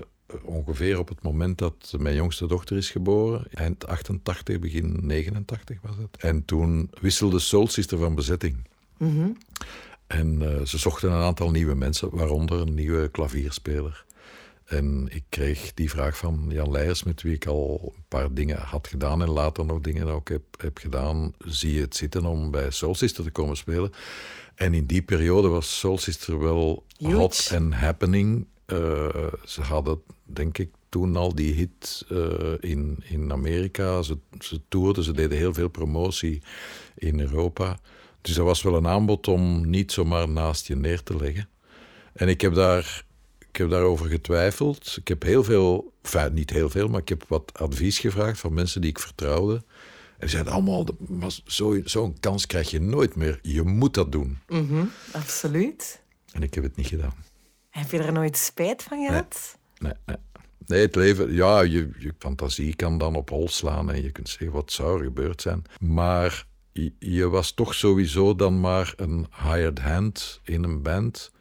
ongeveer 0.43 0.99
op 0.99 1.09
het 1.09 1.23
moment 1.23 1.59
dat 1.59 1.95
mijn 1.99 2.15
jongste 2.15 2.47
dochter 2.47 2.77
is 2.77 2.91
geboren. 2.91 3.47
Eind 3.53 3.87
88, 3.87 4.59
begin 4.59 4.99
89 5.03 5.79
was 5.83 5.97
het. 5.97 6.23
En 6.23 6.45
toen 6.45 6.91
wisselde 7.01 7.39
Soul 7.39 7.67
Sister 7.67 7.99
van 7.99 8.15
bezetting. 8.15 8.67
Mm 8.97 9.37
En 10.13 10.43
uh, 10.43 10.65
ze 10.65 10.79
zochten 10.79 11.13
een 11.13 11.23
aantal 11.23 11.51
nieuwe 11.51 11.75
mensen, 11.75 12.09
waaronder 12.13 12.61
een 12.61 12.75
nieuwe 12.75 13.09
klavierspeler. 13.09 14.05
En 14.65 15.09
ik 15.11 15.25
kreeg 15.29 15.75
die 15.75 15.91
vraag 15.91 16.17
van 16.17 16.47
Jan 16.49 16.71
Leijers, 16.71 17.03
met 17.03 17.23
wie 17.23 17.35
ik 17.35 17.47
al 17.47 17.93
een 17.97 18.05
paar 18.09 18.35
dingen 18.35 18.59
had 18.59 18.89
gedaan 18.89 19.23
en 19.23 19.31
later 19.31 19.65
nog 19.65 19.81
dingen 19.81 20.07
ook 20.07 20.29
heb, 20.29 20.43
heb 20.59 20.79
gedaan. 20.79 21.35
Zie 21.39 21.75
je 21.75 21.81
het 21.81 21.97
zitten 21.97 22.25
om 22.25 22.51
bij 22.51 22.71
Soul 22.71 22.95
Sister 22.95 23.25
te 23.25 23.31
komen 23.31 23.57
spelen? 23.57 23.93
En 24.55 24.75
in 24.75 24.87
die 24.87 25.03
periode 25.03 25.49
was 25.49 25.79
Soul 25.79 25.99
Sister 25.99 26.39
wel 26.39 26.85
Huge. 26.97 27.15
hot 27.15 27.51
and 27.55 27.75
happening. 27.75 28.47
Uh, 28.67 29.09
ze 29.45 29.61
hadden, 29.61 30.03
denk 30.25 30.59
ik, 30.59 30.71
toen 30.89 31.17
al 31.17 31.35
die 31.35 31.53
hit 31.55 32.07
uh, 32.11 32.55
in, 32.61 33.03
in 33.03 33.33
Amerika. 33.33 34.03
Ze, 34.03 34.19
ze 34.39 34.61
toerden, 34.69 35.05
ze 35.05 35.13
deden 35.13 35.39
heel 35.39 35.55
veel 35.55 35.69
promotie 35.69 36.43
in 36.95 37.21
Europa. 37.21 37.79
Dus 38.23 38.35
dat 38.35 38.45
was 38.45 38.63
wel 38.63 38.77
een 38.77 38.87
aanbod 38.87 39.29
om 39.29 39.71
niet 39.71 39.93
zomaar 39.93 40.29
naast 40.29 40.67
je 40.67 40.77
neer 40.77 41.03
te 41.03 41.17
leggen. 41.17 41.49
En 42.13 42.29
ik 42.29 42.41
heb 42.41 42.55
daar 42.55 43.05
ik 43.53 43.59
heb 43.59 43.71
daarover 43.71 44.07
getwijfeld. 44.07 44.97
Ik 45.01 45.09
heb 45.09 45.23
heel 45.23 45.45
veel, 45.45 45.93
enfin, 46.03 46.35
niet 46.35 46.51
heel 46.51 46.71
veel, 46.71 46.89
maar 46.89 47.01
ik 47.01 47.09
heb 47.09 47.25
wat 47.29 47.59
advies 47.59 47.99
gevraagd 47.99 48.39
van 48.41 48.55
mensen 48.55 48.81
die 48.81 48.91
ik 48.91 48.99
vertrouwde. 48.99 49.55
En 49.55 49.63
die 50.19 50.29
zeiden 50.29 50.53
allemaal, 50.53 50.87
zo'n 51.45 51.83
zo 51.85 52.15
kans 52.21 52.47
krijg 52.47 52.71
je 52.71 52.81
nooit 52.81 53.17
meer. 53.17 53.39
Je 53.43 53.63
moet 53.63 53.95
dat 53.95 54.13
doen. 54.13 54.39
Mm 54.49 54.69
-hmm, 54.69 54.91
absoluut. 55.13 56.03
En 56.33 56.43
ik 56.43 56.55
heb 56.55 56.65
het 56.65 56.77
niet 56.77 56.87
gedaan. 56.87 57.15
Heb 57.71 57.91
je 57.91 57.99
er 57.99 58.13
nooit 58.13 58.37
spijt 58.37 58.83
van 58.83 59.07
gehad? 59.07 59.59
Nee, 59.79 59.93
nee. 60.07 60.17
nee. 60.17 60.45
nee 60.67 60.81
het 60.81 60.95
leven, 60.95 61.33
ja, 61.33 61.61
je, 61.61 61.91
je 61.99 62.15
fantasie 62.19 62.77
kan 62.77 62.99
dan 62.99 63.17
op 63.17 63.31
hol 63.31 63.49
slaan 63.49 63.91
en 63.91 64.03
je 64.03 64.11
kunt 64.11 64.29
zeggen 64.29 64.53
wat 64.53 64.73
zou 64.73 64.99
er 64.99 65.05
gebeurd 65.05 65.43
zijn. 65.43 65.65
Maar 65.81 66.47
je, 66.99 67.29
was 67.29 67.53
toch 67.53 67.75
sowieso 67.75 68.35
dan 68.35 68.61
maar 68.61 68.95
een 68.97 69.27
hired 69.43 69.79
hand 69.79 70.41
in 70.45 70.65
een 70.65 70.83
band 70.83 71.33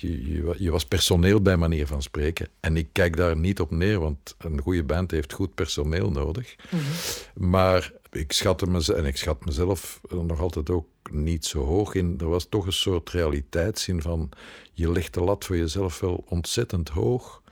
je, 0.00 0.32
je, 0.32 0.54
je, 0.58 0.70
was 0.70 0.84
personeel 0.84 1.42
bij 1.42 1.56
manier 1.56 1.86
van 1.86 2.02
spreken. 2.02 2.48
En 2.60 2.76
ik 2.76 2.88
kijk 2.92 3.16
daar 3.16 3.36
niet 3.36 3.60
op 3.60 3.70
neer, 3.70 4.00
want 4.00 4.34
een 4.38 4.60
goede 4.60 4.84
band 4.84 5.10
heeft 5.10 5.32
goed 5.32 5.54
personeel 5.54 6.10
nodig. 6.10 6.56
Mm 6.70 6.78
-hmm. 6.78 7.48
Maar 7.48 7.92
ik 8.10 8.32
schatte 8.32 8.66
mezelf, 8.66 8.98
en 8.98 9.04
ik 9.04 9.16
schat 9.16 9.44
mezelf 9.44 10.00
nog 10.08 10.40
altijd 10.40 10.70
ook 10.70 10.86
niet 11.10 11.44
zo 11.44 11.64
hoog 11.64 11.94
in. 11.94 12.14
Er 12.18 12.28
was 12.28 12.46
toch 12.48 12.66
een 12.66 12.72
soort 12.72 13.10
realiteitszin 13.10 14.02
van, 14.02 14.28
je 14.72 14.92
legt 14.92 15.14
de 15.14 15.20
lat 15.20 15.44
voor 15.44 15.56
jezelf 15.56 16.00
wel 16.00 16.24
ontzettend 16.28 16.88
hoog. 16.88 17.42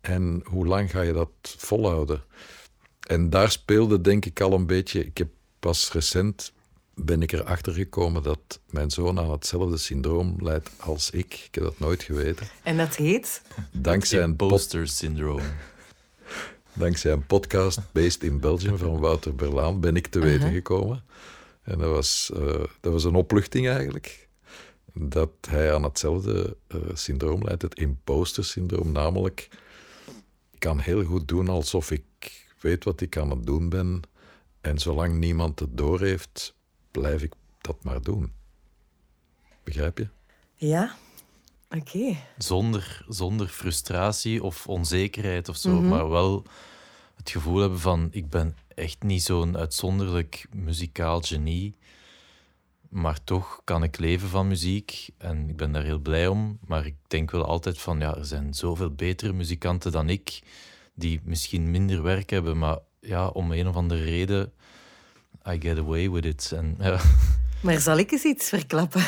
En 0.00 0.42
hoe 0.44 0.66
lang 0.66 0.90
ga 0.90 1.00
je 1.00 1.12
dat 1.12 1.30
volhouden? 1.42 2.22
En 3.06 3.30
daar 3.30 3.50
speelde 3.50 4.00
denk 4.00 4.24
ik 4.24 4.40
al 4.40 4.52
een 4.52 4.66
beetje, 4.66 5.04
ik 5.04 5.18
heb 5.18 5.28
pas 5.60 5.92
recent 5.92 6.52
ben 6.94 7.22
ik 7.22 7.32
erachter 7.32 7.72
gekomen 7.72 8.22
dat 8.22 8.60
mijn 8.70 8.90
zoon 8.90 9.18
aan 9.18 9.30
hetzelfde 9.30 9.76
syndroom 9.76 10.36
leidt 10.38 10.70
als 10.76 11.10
ik. 11.10 11.34
Ik 11.46 11.54
heb 11.54 11.64
dat 11.64 11.78
nooit 11.78 12.02
geweten. 12.02 12.46
En 12.62 12.76
dat 12.76 12.96
heet? 12.96 13.42
Dankzij 13.72 14.22
een 14.22 14.36
poster 14.36 14.88
syndroom. 14.88 15.40
Dankzij 16.72 17.12
een 17.12 17.26
podcast 17.26 17.80
based 17.92 18.22
in 18.22 18.40
Belgium 18.40 18.78
van 18.78 18.98
Wouter 18.98 19.34
Berlaan 19.34 19.80
ben 19.80 19.96
ik 19.96 20.06
te 20.06 20.18
weten 20.18 20.40
uh 20.40 20.44
-huh. 20.44 20.54
gekomen. 20.54 21.04
En 21.62 21.78
dat 21.78 21.90
was, 21.90 22.30
uh, 22.34 22.64
dat 22.80 22.92
was 22.92 23.04
een 23.04 23.14
opluchting 23.14 23.68
eigenlijk. 23.68 24.28
Dat 24.92 25.30
hij 25.48 25.74
aan 25.74 25.82
hetzelfde 25.82 26.56
uh, 26.68 26.80
syndroom 26.94 27.44
leidt, 27.44 27.62
het 27.62 27.74
imposter 27.74 28.44
syndroom. 28.44 28.92
Namelijk, 28.92 29.48
ik 30.50 30.58
kan 30.58 30.78
heel 30.78 31.04
goed 31.04 31.28
doen 31.28 31.48
alsof 31.48 31.90
ik 31.90 32.02
weet 32.60 32.84
wat 32.84 33.00
ik 33.00 33.16
aan 33.16 33.30
het 33.30 33.46
doen 33.46 33.68
ben. 33.68 34.02
En 34.60 34.78
zolang 34.78 35.18
niemand 35.18 35.58
het 35.58 35.76
doorheeft, 35.76 36.54
blijf 36.90 37.22
ik 37.22 37.32
dat 37.60 37.84
maar 37.84 38.02
doen. 38.02 38.32
Begrijp 39.64 39.98
je? 39.98 40.08
Ja, 40.54 40.94
oké. 41.70 41.96
Okay. 41.96 42.24
Zonder, 42.38 43.04
zonder 43.08 43.48
frustratie 43.48 44.42
of 44.42 44.66
onzekerheid 44.66 45.48
of 45.48 45.56
zo, 45.56 45.70
mm 45.70 45.78
-hmm. 45.78 45.88
maar 45.88 46.08
wel 46.08 46.44
het 47.14 47.30
gevoel 47.30 47.58
hebben 47.58 47.80
van 47.80 48.08
ik 48.10 48.30
ben 48.30 48.56
echt 48.74 49.02
niet 49.02 49.22
zo'n 49.22 49.56
uitzonderlijk 49.56 50.46
muzikaal 50.54 51.20
genie, 51.20 51.76
maar 52.88 53.24
toch 53.24 53.60
kan 53.64 53.82
ik 53.82 53.98
leven 53.98 54.28
van 54.28 54.48
muziek 54.48 55.08
en 55.18 55.48
ik 55.48 55.56
ben 55.56 55.72
daar 55.72 55.84
heel 55.84 55.98
blij 55.98 56.26
om. 56.26 56.58
Maar 56.66 56.86
ik 56.86 56.96
denk 57.06 57.30
wel 57.30 57.44
altijd 57.44 57.78
van 57.78 58.00
ja, 58.00 58.16
er 58.16 58.24
zijn 58.24 58.54
zoveel 58.54 58.90
betere 58.90 59.32
muzikanten 59.32 59.92
dan 59.92 60.08
ik 60.08 60.42
die 60.94 61.20
misschien 61.24 61.70
minder 61.70 62.02
werk 62.02 62.30
hebben, 62.30 62.58
maar 62.58 62.78
ja, 63.00 63.28
om 63.28 63.52
een 63.52 63.68
of 63.68 63.76
andere 63.76 64.02
reden 64.04 64.52
I 65.48 65.60
get 65.60 65.78
away 65.78 66.10
with 66.10 66.24
it. 66.24 66.52
En, 66.54 66.76
ja. 66.80 67.00
Maar 67.62 67.78
zal 67.80 67.96
ik 67.98 68.10
eens 68.12 68.24
iets 68.24 68.48
verklappen? 68.48 69.02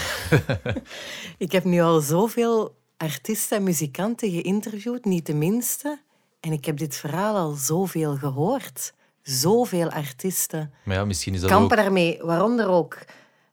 ik 1.39 1.53
heb 1.53 1.65
nu 1.65 1.81
al 1.81 2.01
zoveel 2.01 2.77
artiesten 2.97 3.57
en 3.57 3.63
muzikanten 3.63 4.31
geïnterviewd, 4.31 5.05
niet 5.05 5.27
de 5.27 5.35
minste. 5.35 6.01
En 6.41 6.53
ik 6.53 6.65
heb 6.65 6.77
dit 6.77 6.97
verhaal 6.97 7.37
al 7.37 7.53
zoveel 7.53 8.17
gehoord. 8.17 8.93
Zoveel 9.23 9.91
artiesten. 9.91 10.73
Maar 10.85 10.97
ja, 10.97 11.05
misschien 11.05 11.35
is 11.35 11.41
dat 11.41 11.51
Kampen 11.51 11.79
ook... 11.79 11.83
daarmee, 11.85 12.19
waaronder 12.23 12.69
ook 12.69 12.99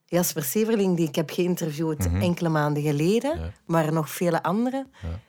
Jasper 0.06 0.44
Severling, 0.44 0.98
die 0.98 1.08
ik 1.08 1.16
heb 1.16 1.30
geïnterviewd 1.30 2.12
Mhm. 2.12 2.22
enkele 2.22 2.50
maanden 2.50 2.84
geleden, 2.84 3.40
Ja. 3.40 3.52
maar 3.66 3.94
nog 3.94 4.10
vele 4.10 4.44
anderen. 4.44 4.88
Ja. 5.02 5.20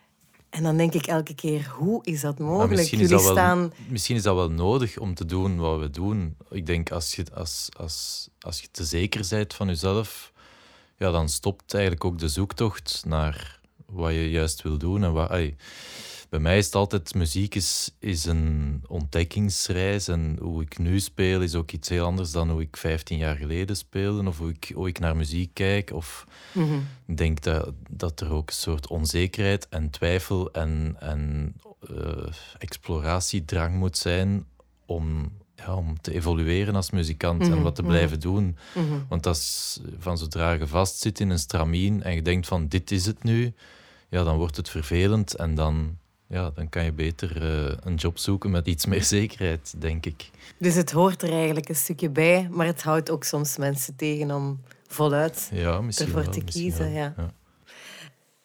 En 0.50 0.62
dan 0.62 0.76
denk 0.76 0.94
ik 0.94 1.06
elke 1.06 1.34
keer, 1.34 1.68
hoe 1.78 2.04
is 2.04 2.20
dat 2.20 2.38
mogelijk? 2.38 2.70
misschien, 2.70 3.00
is 3.00 3.08
dat 3.08 3.22
wel, 3.22 3.32
staan... 3.32 3.72
misschien 3.88 4.16
is 4.16 4.22
dat 4.22 4.34
wel 4.34 4.50
nodig 4.50 4.98
om 4.98 5.14
te 5.14 5.24
doen 5.24 5.58
wat 5.58 5.78
we 5.80 5.90
doen. 5.90 6.36
Ik 6.50 6.66
denk 6.66 6.90
als 6.90 7.14
je, 7.14 7.24
als, 7.34 7.68
als, 7.76 8.28
als 8.40 8.60
je 8.60 8.68
te 8.70 8.84
zeker 8.84 9.26
bent 9.30 9.54
van 9.54 9.66
jezelf, 9.66 10.32
ja, 10.96 11.10
dan 11.10 11.28
stopt 11.28 11.74
eigenlijk 11.74 12.04
ook 12.04 12.18
de 12.18 12.28
zoektocht 12.28 13.02
naar 13.06 13.60
wat 13.86 14.12
je 14.12 14.30
juist 14.30 14.62
wil 14.62 14.78
doen. 14.78 15.04
En 15.04 15.12
wat, 15.12 15.30
bij 16.30 16.38
mij 16.40 16.58
is 16.58 16.64
het 16.64 16.74
altijd, 16.74 17.14
muziek 17.14 17.54
is, 17.54 17.90
is 17.98 18.24
een 18.24 18.82
ontdekkingsreis. 18.88 20.08
En 20.08 20.36
hoe 20.40 20.62
ik 20.62 20.78
nu 20.78 21.00
speel 21.00 21.40
is 21.40 21.54
ook 21.54 21.70
iets 21.72 21.88
heel 21.88 22.04
anders 22.04 22.30
dan 22.30 22.50
hoe 22.50 22.60
ik 22.60 22.76
15 22.76 23.18
jaar 23.18 23.36
geleden 23.36 23.76
speelde. 23.76 24.28
Of 24.28 24.38
hoe 24.38 24.50
ik, 24.50 24.70
hoe 24.74 24.88
ik 24.88 24.98
naar 24.98 25.16
muziek 25.16 25.54
kijk. 25.54 25.92
Of 25.92 26.26
Mhm. 26.52 26.78
ik 27.06 27.16
denk 27.16 27.42
dat, 27.42 27.72
dat 27.90 28.20
er 28.20 28.32
ook 28.32 28.48
een 28.48 28.54
soort 28.54 28.86
onzekerheid 28.88 29.68
en 29.68 29.90
twijfel 29.90 30.52
en, 30.52 30.96
en 30.98 31.54
eh, 31.88 32.26
exploratiedrang 32.58 33.74
moet 33.74 33.98
zijn 33.98 34.44
om, 34.86 35.32
ja, 35.56 35.74
om 35.74 36.00
te 36.00 36.12
evolueren 36.14 36.74
als 36.74 36.90
muzikant 36.90 37.42
en 37.42 37.50
Mhm, 37.50 37.62
wat 37.62 37.74
te 37.74 37.82
mhm. 37.82 37.90
blijven 37.90 38.20
doen. 38.20 38.56
Want 39.08 39.26
is 39.26 39.80
van 39.98 40.18
zodra 40.18 40.52
je 40.52 40.66
vastzit 40.66 41.20
in 41.20 41.30
een 41.30 41.38
stramien 41.38 42.02
en 42.02 42.14
je 42.14 42.22
denkt 42.22 42.46
van 42.46 42.68
dit 42.68 42.90
is 42.90 43.06
het 43.06 43.22
nu, 43.22 43.52
ja, 44.08 44.24
dan 44.24 44.36
wordt 44.36 44.56
het 44.56 44.68
vervelend 44.68 45.34
en 45.34 45.54
dan, 45.54 45.98
ja, 46.30 46.50
dan 46.54 46.68
kan 46.68 46.84
je 46.84 46.92
beter 46.92 47.42
eh, 47.42 47.76
een 47.80 47.94
job 47.94 48.18
zoeken 48.18 48.50
met 48.50 48.66
iets 48.66 48.86
meer 48.92 49.02
zekerheid, 49.02 49.74
denk 49.78 50.06
ik. 50.06 50.30
Dus 50.58 50.74
het 50.74 50.90
hoort 50.90 51.22
er 51.22 51.32
eigenlijk 51.32 51.68
een 51.68 51.76
stukje 51.76 52.10
bij, 52.10 52.48
maar 52.50 52.66
het 52.66 52.82
houdt 52.82 53.10
ook 53.10 53.24
soms 53.24 53.56
mensen 53.56 53.96
tegen 53.96 54.30
om 54.30 54.60
voluit 54.86 55.48
Ja, 55.52 55.80
Ervoor 55.88 56.22
wel, 56.22 56.32
te 56.32 56.44
kiezen, 56.44 56.92
wel, 56.92 56.94
ja. 56.94 57.14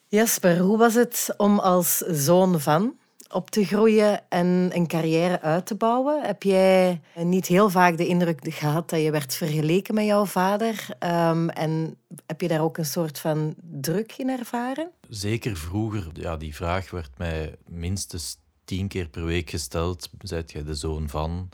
Jasper, 0.07 0.57
hoe 0.57 0.77
was 0.77 0.93
het 0.93 1.33
om 1.37 1.59
als 1.59 1.97
zoon 1.97 2.59
van 2.61 2.93
op 3.35 3.49
te 3.49 3.65
groeien 3.65 4.29
en 4.29 4.69
een 4.73 4.87
carrière 4.87 5.41
uit 5.41 5.65
te 5.65 5.75
bouwen? 5.75 6.23
Heb 6.23 6.43
jij 6.43 7.01
niet 7.15 7.47
heel 7.47 7.69
vaak 7.69 7.97
de 7.97 8.07
indruk 8.07 8.39
gehad 8.43 8.89
dat 8.89 9.01
je 9.01 9.11
werd 9.11 9.35
vergeleken 9.35 9.93
met 9.93 10.05
jouw 10.05 10.25
vader? 10.25 10.87
Ehm, 10.99 11.49
en 11.49 11.97
heb 12.25 12.41
je 12.41 12.47
daar 12.47 12.61
ook 12.61 12.77
een 12.77 12.85
soort 12.85 13.19
van 13.19 13.55
druk 13.57 14.13
in 14.17 14.29
ervaren? 14.29 14.89
Zeker 15.09 15.57
vroeger, 15.57 16.07
ja, 16.13 16.37
die 16.37 16.55
vraag 16.55 16.91
werd 16.91 17.17
mij 17.17 17.55
minstens 17.67 18.37
tien 18.65 18.87
keer 18.87 19.07
per 19.07 19.25
week 19.25 19.49
gesteld. 19.49 20.09
Zijt 20.21 20.51
jij 20.51 20.63
de 20.63 20.75
zoon 20.75 21.09
van? 21.09 21.49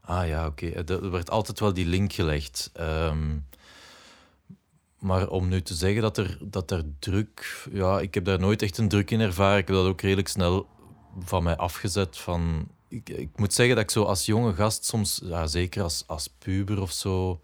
Ah 0.00 0.28
ja, 0.28 0.46
oké. 0.46 0.66
Er 0.66 1.10
werd 1.10 1.30
altijd 1.30 1.60
wel 1.60 1.72
die 1.72 1.86
link 1.86 2.12
gelegd. 2.12 2.70
Ehm, 2.72 3.36
maar 4.98 5.28
om 5.28 5.48
nu 5.48 5.62
te 5.62 5.74
zeggen 5.74 6.02
dat 6.02 6.18
er, 6.18 6.38
dat 6.40 6.70
er 6.70 6.84
druk... 6.98 7.66
Ja, 7.72 8.00
ik 8.00 8.14
heb 8.14 8.24
daar 8.24 8.40
nooit 8.40 8.62
echt 8.62 8.78
een 8.78 8.88
druk 8.88 9.10
in 9.10 9.20
ervaren. 9.20 9.58
Ik 9.58 9.66
heb 9.66 9.76
dat 9.76 9.86
ook 9.86 10.00
redelijk 10.00 10.28
snel 10.28 10.66
van 11.24 11.42
mij 11.42 11.56
afgezet. 11.56 12.18
Van, 12.18 12.68
ik, 12.88 13.08
ik 13.08 13.28
moet 13.36 13.52
zeggen 13.52 13.74
dat 13.74 13.84
ik 13.84 13.90
zo 13.90 14.02
als 14.02 14.26
jonge 14.26 14.54
gast 14.54 14.84
soms, 14.84 15.20
ja, 15.24 15.46
zeker 15.46 15.82
als, 15.82 16.04
als 16.06 16.28
puber 16.38 16.80
of 16.80 16.92
zo... 16.92 17.40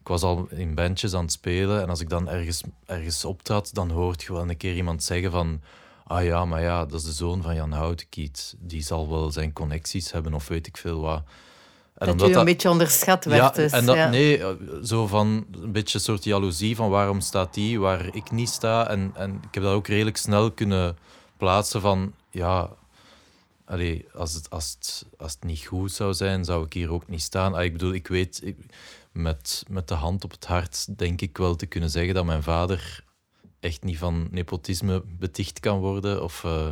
Ik 0.00 0.14
was 0.14 0.22
al 0.22 0.46
in 0.50 0.74
bandjes 0.74 1.14
aan 1.14 1.22
het 1.22 1.32
spelen 1.32 1.82
en 1.82 1.88
als 1.88 2.00
ik 2.00 2.08
dan 2.08 2.28
ergens, 2.28 2.62
ergens 2.86 3.24
optrad, 3.24 3.70
dan 3.72 3.90
hoort 3.90 4.22
je 4.22 4.32
wel 4.32 4.48
een 4.48 4.56
keer 4.56 4.74
iemand 4.74 5.04
zeggen 5.04 5.30
van... 5.30 5.60
ah 6.06 6.24
ja, 6.24 6.44
maar 6.44 6.62
ja, 6.62 6.84
dat 6.84 7.00
is 7.00 7.06
de 7.06 7.12
zoon 7.12 7.42
van 7.42 7.54
Jan 7.54 7.72
Houtenkiet. 7.72 8.54
Die 8.58 8.82
zal 8.82 9.10
wel 9.10 9.30
zijn 9.30 9.52
connecties 9.52 10.12
hebben 10.12 10.34
of 10.34 10.48
weet 10.48 10.66
ik 10.66 10.76
veel 10.76 11.00
wat. 11.00 11.22
En 11.98 12.06
dat 12.06 12.08
omdat 12.08 12.28
je 12.28 12.34
een 12.34 12.44
beetje 12.44 12.70
onderschat 12.70 13.24
werd. 13.24 13.56
Ja, 13.56 13.62
dus, 13.62 13.72
en 13.72 13.86
dat, 13.86 14.10
nee, 14.10 14.42
zo 14.82 15.06
van 15.06 15.46
een 15.50 15.72
beetje 15.72 15.98
een 15.98 16.04
soort 16.04 16.24
jaloezie 16.24 16.76
van 16.76 16.90
waarom 16.90 17.20
staat 17.20 17.54
die 17.54 17.80
waar 17.80 18.14
ik 18.14 18.30
niet 18.30 18.48
sta. 18.48 18.88
En, 18.88 19.12
en 19.14 19.34
ik 19.34 19.54
heb 19.54 19.62
dat 19.62 19.72
ook 19.72 19.86
redelijk 19.86 20.16
snel 20.16 20.50
kunnen 20.50 20.96
plaatsen 21.36 21.80
van, 21.80 22.12
ja, 22.30 22.70
allee, 23.68 24.06
als, 24.14 24.34
het, 24.34 24.50
als, 24.50 24.76
als 25.16 25.32
het 25.32 25.44
niet 25.44 25.66
goed 25.66 25.92
zou 25.92 26.14
zijn, 26.14 26.44
zou 26.44 26.64
ik 26.64 26.72
hier 26.72 26.92
ook 26.92 27.08
niet 27.08 27.22
staan. 27.22 27.54
Ah, 27.54 27.64
ik 27.64 27.72
bedoel, 27.72 27.92
ik 27.92 28.06
weet, 28.06 28.54
met, 29.12 29.64
met 29.68 29.88
de 29.88 29.94
hand 29.94 30.24
op 30.24 30.30
het 30.30 30.46
hart 30.46 30.98
denk 30.98 31.20
ik 31.20 31.38
wel 31.38 31.56
te 31.56 31.66
kunnen 31.66 31.90
zeggen 31.90 32.14
dat 32.14 32.24
mijn 32.24 32.42
vader 32.42 33.04
echt 33.60 33.82
niet 33.82 33.98
van 33.98 34.28
nepotisme 34.30 35.02
beticht 35.06 35.60
kan 35.60 35.78
worden 35.78 36.22
of 36.22 36.42
uh, 36.44 36.68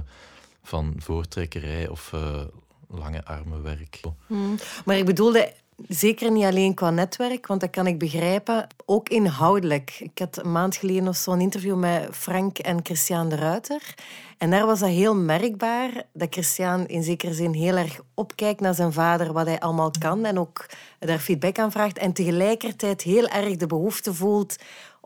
van 0.62 0.94
voortrekkerij 0.98 1.88
of 1.88 2.12
uh, 2.14 2.42
lange 2.88 3.24
armenwerk. 3.24 4.00
Hmm. 4.26 4.58
Maar 4.84 4.96
ik 4.96 5.04
bedoelde 5.04 5.52
zeker 5.88 6.30
niet 6.30 6.45
alleen 6.45 6.75
qua 6.75 6.90
netwerk, 6.90 7.47
want 7.47 7.61
dat 7.61 7.71
kan 7.71 7.87
ik 7.87 7.99
begrijpen, 7.99 8.66
ook 8.85 9.09
inhoudelijk. 9.09 9.97
Ik 10.00 10.18
had 10.18 10.45
een 10.45 10.52
maand 10.52 10.76
geleden 10.76 11.04
nog 11.04 11.16
zo'n 11.16 11.40
interview 11.40 11.76
met 11.76 12.09
Frank 12.11 12.59
en 12.59 12.80
Christian 12.83 13.28
de 13.28 13.37
Ruiter. 13.37 13.95
En 14.38 14.50
daar 14.50 14.66
was 14.66 14.78
dat 14.78 14.88
heel 14.88 15.14
merkbaar, 15.14 15.90
dat 16.12 16.28
Christian 16.30 16.87
in 16.87 17.02
zekere 17.02 17.35
zin 17.35 17.52
heel 17.52 17.76
erg 17.76 18.00
opkijkt 18.14 18.61
naar 18.61 18.75
zijn 18.75 18.92
vader, 18.92 19.33
wat 19.33 19.47
hij 19.47 19.61
allemaal 19.61 19.90
kan 19.99 20.25
en 20.25 20.38
ook 20.38 20.66
daar 20.99 21.18
feedback 21.18 21.59
aan 21.59 21.73
vraagt. 21.73 21.99
En 21.99 22.12
tegelijkertijd 22.12 23.02
heel 23.02 23.26
erg 23.26 23.56
de 23.56 23.66
behoefte 23.66 24.14
voelt 24.14 24.56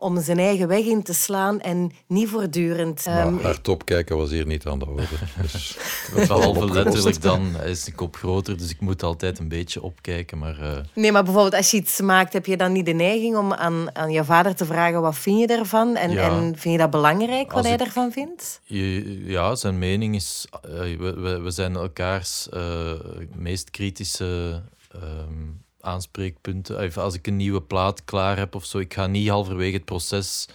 om 0.01 0.21
zijn 0.21 0.39
eigen 0.39 0.67
weg 0.67 0.85
in 0.85 1.03
te 1.03 1.13
slaan 1.13 1.59
en 1.59 1.91
niet 2.07 2.29
voortdurend... 2.29 3.05
Maar 3.05 3.27
um, 3.27 3.39
hardop 3.39 3.85
kijken 3.85 4.17
was 4.17 4.29
hier 4.29 4.45
niet 4.45 4.65
aan 4.65 4.79
de 4.79 4.87
orde. 4.87 5.03
Dus 5.41 5.77
Behalve 6.27 6.71
letterlijk 6.71 7.21
dan 7.21 7.61
is 7.63 7.83
de 7.83 7.91
kop 7.91 8.15
groter, 8.15 8.57
dus 8.57 8.69
ik 8.69 8.79
moet 8.79 9.03
altijd 9.03 9.39
een 9.39 9.47
beetje 9.47 9.81
opkijken. 9.81 10.37
Maar, 10.37 10.59
uh... 10.59 10.77
Nee, 10.93 11.11
maar 11.11 11.23
bijvoorbeeld 11.23 11.55
als 11.55 11.71
je 11.71 11.77
iets 11.77 12.01
maakt, 12.01 12.33
heb 12.33 12.45
je 12.45 12.57
dan 12.57 12.71
niet 12.71 12.85
de 12.85 12.91
neiging 12.91 13.37
om 13.37 13.53
aan, 13.53 13.95
aan 13.95 14.11
je 14.11 14.23
vader 14.23 14.55
te 14.55 14.65
vragen 14.65 15.01
wat 15.01 15.17
vind 15.17 15.39
je 15.39 15.57
ervan? 15.57 15.95
En, 15.95 16.11
ja. 16.11 16.29
en 16.29 16.57
vind 16.57 16.73
je 16.73 16.77
dat 16.77 16.89
belangrijk, 16.89 17.51
wat 17.51 17.63
hij 17.63 17.73
ik, 17.73 17.79
ervan 17.79 18.11
vindt? 18.11 18.61
Ja, 18.65 19.55
zijn 19.55 19.79
mening 19.79 20.15
is... 20.15 20.47
Uh, 20.65 20.71
we, 20.97 21.39
we, 21.39 21.51
zijn 21.51 21.75
elkaars 21.75 22.47
uh, 22.53 22.91
meest 23.35 23.69
kritische... 23.69 24.61
Ehm, 24.91 25.49
aanspreekpunten. 25.81 26.95
Als 26.95 27.13
ik 27.13 27.27
een 27.27 27.37
nieuwe 27.37 27.61
plaat 27.61 28.03
klaar 28.03 28.37
heb 28.37 28.55
of 28.55 28.65
zo, 28.65 28.77
ik 28.77 28.93
ga 28.93 29.07
niet 29.07 29.29
halverwege 29.29 29.75
het 29.75 29.85
proces 29.85 30.47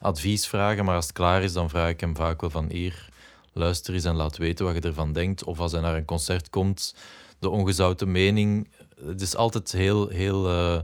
advies 0.00 0.46
vragen, 0.46 0.84
maar 0.84 0.94
als 0.94 1.04
het 1.04 1.14
klaar 1.14 1.42
is, 1.42 1.52
dan 1.52 1.70
vraag 1.70 1.88
ik 1.88 2.00
hem 2.00 2.16
vaak 2.16 2.40
wel 2.40 2.50
van 2.50 2.70
hier, 2.70 3.08
luister 3.52 3.94
eens 3.94 4.04
en 4.04 4.14
laat 4.14 4.36
weten 4.36 4.64
wat 4.64 4.74
je 4.74 4.80
ervan 4.80 5.12
denkt. 5.12 5.44
Of 5.44 5.60
als 5.60 5.72
hij 5.72 5.80
naar 5.80 5.96
een 5.96 6.04
concert 6.04 6.50
komt, 6.50 6.94
de 7.38 7.48
ongezouten 7.48 8.12
mening. 8.12 8.68
Het 9.04 9.20
is 9.20 9.36
altijd 9.36 9.72
heel, 9.72 10.08
heel 10.08 10.50
uh, 10.50 10.80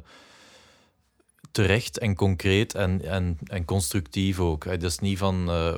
terecht 1.50 1.99
en 1.99 2.14
concreet 2.14 2.75
en, 2.75 3.02
en, 3.02 3.38
en 3.45 3.64
constructief 3.64 4.40
ook. 4.40 4.64
Het 4.64 4.83
is 4.83 4.99
niet 4.99 5.19
van, 5.19 5.40
uh, 5.40 5.73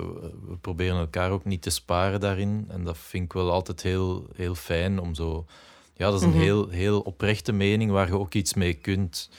we 0.47 0.57
proberen 0.61 0.97
elkaar 0.97 1.31
ook 1.31 1.45
niet 1.45 1.62
te 1.62 1.71
sparen 1.71 2.21
daarin. 2.21 2.67
En 2.69 2.85
dat 2.85 2.99
vind 2.99 3.25
ik 3.25 3.33
wel 3.33 3.50
altijd 3.50 3.83
heel, 3.83 4.26
heel 4.35 4.55
fijn 4.55 5.00
om 5.00 5.14
zo 5.14 5.47
ja, 6.02 6.11
dat 6.11 6.21
is 6.21 6.26
een 6.26 6.32
mhm. 6.32 6.40
heel, 6.40 6.68
heel 6.68 7.00
oprechte 7.00 7.52
mening 7.52 7.90
waar 7.90 8.06
je 8.06 8.18
ook 8.18 8.35
iets 8.35 8.54
mee 8.54 8.75
kunt. 8.75 9.30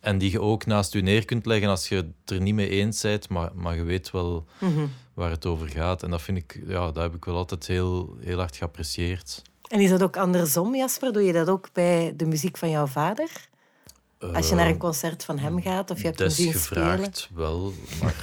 En 0.00 0.18
die 0.18 0.30
je 0.30 0.40
ook 0.40 0.66
naast 0.66 0.92
je 0.92 1.00
neer 1.00 1.24
kunt 1.24 1.46
leggen 1.46 1.68
als 1.68 1.88
je 1.88 1.96
het 1.96 2.30
er 2.30 2.40
niet 2.40 2.54
mee 2.54 2.68
eens 2.68 3.00
bent, 3.00 3.28
maar, 3.28 3.50
maar 3.54 3.76
je 3.76 3.82
weet 3.82 4.10
wel 4.10 4.44
mhm. 4.60 4.86
waar 5.14 5.30
het 5.30 5.46
over 5.46 5.68
gaat. 5.68 6.02
En 6.02 6.10
dat 6.10 6.22
vind 6.22 6.38
ik, 6.38 6.60
ja, 6.66 6.90
dat 6.90 7.02
heb 7.02 7.14
ik 7.14 7.24
wel 7.24 7.36
altijd 7.36 7.66
heel, 7.66 8.16
heel 8.20 8.38
hard 8.38 8.56
geapprecieerd. 8.56 9.42
En 9.68 9.80
is 9.80 9.90
dat 9.90 10.02
ook 10.02 10.16
andersom, 10.16 10.74
Jasper? 10.74 11.12
Doe 11.12 11.22
je 11.22 11.32
dat 11.32 11.48
ook 11.48 11.68
bij 11.72 12.12
de 12.16 12.26
muziek 12.26 12.56
van 12.56 12.70
jouw 12.70 12.86
vader? 12.86 13.48
Als 14.18 14.48
je 14.48 14.54
naar 14.54 14.66
een 14.66 14.72
eh, 14.72 14.78
concert 14.78 15.24
van 15.24 15.38
hem 15.38 15.62
gaat 15.62 15.90
of 15.90 15.98
je 15.98 16.06
hebt 16.06 16.18
hem 16.18 16.30
zien 16.30 16.52
gevraagd, 16.52 17.16
spelen? 17.16 17.40
wel. 17.40 17.72
Maar, 18.00 18.14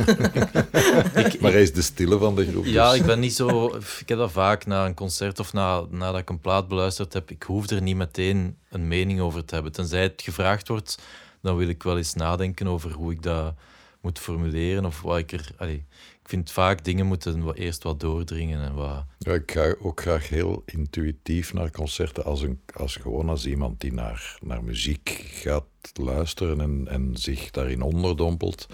ik, 1.26 1.42
maar 1.42 1.52
hij 1.52 1.62
is 1.62 1.74
de 1.74 1.82
stille 1.82 2.18
van 2.18 2.36
de 2.36 2.46
groep. 2.46 2.66
Ja, 2.66 2.90
dus. 2.90 3.00
ik 3.00 3.06
ben 3.06 3.20
niet 3.20 3.34
zo... 3.34 3.76
Ik 3.76 4.10
heb 4.10 4.18
dat 4.18 4.32
vaak 4.32 4.66
na 4.66 4.86
een 4.86 4.94
concert 4.94 5.40
of 5.40 5.54
na, 5.54 5.86
nadat 5.90 6.22
ik 6.22 6.30
een 6.30 6.40
plaat 6.40 6.68
beluisterd 6.68 7.14
heb. 7.14 7.32
Ik 7.32 7.44
hoef 7.44 7.70
er 7.70 7.82
niet 7.82 7.96
meteen 7.96 8.58
een 8.70 8.88
mening 8.88 9.20
over 9.20 9.46
te 9.46 9.54
hebben. 9.54 9.72
Tenzij 9.72 10.02
het 10.02 10.22
gevraagd 10.22 10.68
wordt, 10.68 11.00
dan 11.42 11.56
wil 11.56 11.68
ik 11.68 11.84
wel 11.84 11.98
eens 11.98 12.14
nadenken 12.14 12.68
over 12.68 12.92
hoe 12.92 13.12
ik 13.12 13.22
dat 13.22 13.54
moet 14.02 14.20
formuleren. 14.20 14.86
Of 14.86 15.02
wat 15.02 15.18
ik 15.18 15.32
er... 15.32 15.50
Allee, 15.58 15.86
ik 16.22 16.30
vind 16.32 16.52
vaak 16.52 16.84
dingen 16.84 17.06
moeten 17.06 17.54
eerst 17.54 17.84
wat 17.84 18.00
doordringen. 18.00 18.62
En 18.64 18.74
wat... 18.74 19.06
Ja, 19.18 19.34
ik 19.34 19.52
ga 19.52 19.76
ook 19.82 20.02
graag 20.02 20.30
heel 20.30 20.64
intuïtief 20.66 21.54
naar 21.54 21.72
concerten 21.72 22.24
als, 22.24 22.42
een, 22.42 22.62
als 22.74 22.96
gewoon 22.96 23.30
als 23.30 23.46
iemand 23.46 23.82
die 23.82 23.94
naar, 23.94 24.38
naar 24.42 24.64
muziek 24.64 25.26
gaat 25.32 25.64
luisteren 25.94 26.62
en, 26.62 26.88
en 26.90 27.12
zich 27.14 27.52
daarin 27.52 27.82
onderdompelt. 27.82 28.68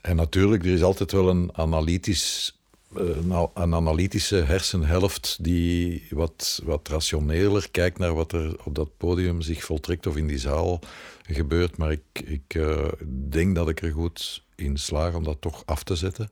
En 0.00 0.16
natuurlijk, 0.16 0.64
er 0.64 0.72
is 0.72 0.82
altijd 0.82 1.12
wel 1.12 1.28
een 1.28 1.50
analytisch 1.52 2.58
nou, 3.22 3.50
een 3.54 3.74
analytische 3.74 4.36
hersenhelft 4.36 5.38
die 5.40 6.06
wat, 6.10 6.60
wat 6.64 6.88
rationeler 6.88 7.70
kijkt 7.70 7.98
naar 7.98 8.14
wat 8.14 8.32
er 8.32 8.56
op 8.64 8.74
dat 8.74 8.96
podium 8.96 9.40
zich 9.40 9.64
voltrekt 9.64 10.06
of 10.06 10.16
in 10.16 10.26
die 10.26 10.38
zaal 10.38 10.80
gebeurt. 11.22 11.76
Maar 11.76 11.92
ik, 11.92 12.20
ik 12.24 12.54
uh, 12.54 12.88
denk 13.28 13.54
dat 13.54 13.68
ik 13.68 13.82
er 13.82 13.92
goed 13.92 14.42
in 14.54 14.76
slaag 14.76 15.14
om 15.14 15.24
dat 15.24 15.40
toch 15.40 15.62
af 15.66 15.82
te 15.82 15.96
zetten. 15.96 16.30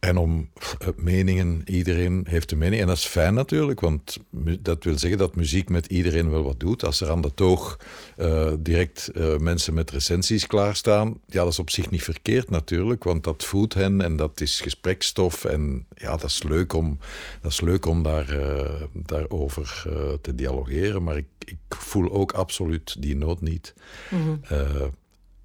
En 0.00 0.16
om 0.16 0.50
eh, 0.78 0.88
meningen, 0.96 1.62
iedereen 1.64 2.26
heeft 2.28 2.52
een 2.52 2.58
mening. 2.58 2.80
En 2.80 2.86
dat 2.86 2.96
is 2.96 3.04
fijn 3.04 3.34
natuurlijk, 3.34 3.80
want 3.80 4.18
dat 4.60 4.84
wil 4.84 4.98
zeggen 4.98 5.18
dat 5.18 5.36
muziek 5.36 5.68
met 5.68 5.86
iedereen 5.86 6.30
wel 6.30 6.42
wat 6.42 6.60
doet. 6.60 6.84
Als 6.84 7.00
er 7.00 7.10
aan 7.10 7.20
de 7.20 7.34
toog 7.34 7.78
uh, 8.18 8.52
direct 8.58 9.10
uh, 9.14 9.36
mensen 9.36 9.74
met 9.74 9.90
recensies 9.90 10.46
klaarstaan, 10.46 11.20
ja, 11.26 11.42
dat 11.42 11.52
is 11.52 11.58
op 11.58 11.70
zich 11.70 11.90
niet 11.90 12.02
verkeerd 12.02 12.50
natuurlijk, 12.50 13.04
want 13.04 13.24
dat 13.24 13.44
voedt 13.44 13.74
hen 13.74 14.00
en 14.00 14.16
dat 14.16 14.40
is 14.40 14.60
gesprekstof. 14.60 15.44
En 15.44 15.86
ja, 15.94 16.10
dat 16.10 16.30
is 16.30 16.42
leuk 16.42 16.72
om, 16.72 16.98
dat 17.40 17.52
is 17.52 17.60
leuk 17.60 17.86
om 17.86 18.02
daar, 18.02 18.38
uh, 18.38 18.82
daarover 18.92 19.84
te 20.20 20.34
dialogeren. 20.34 21.02
Maar 21.02 21.16
ik, 21.16 21.26
ik 21.38 21.56
voel 21.68 22.12
ook 22.12 22.32
absoluut 22.32 23.02
die 23.02 23.16
nood 23.16 23.40
niet. 23.40 23.74
Mm 24.10 24.22
-hmm. 24.22 24.40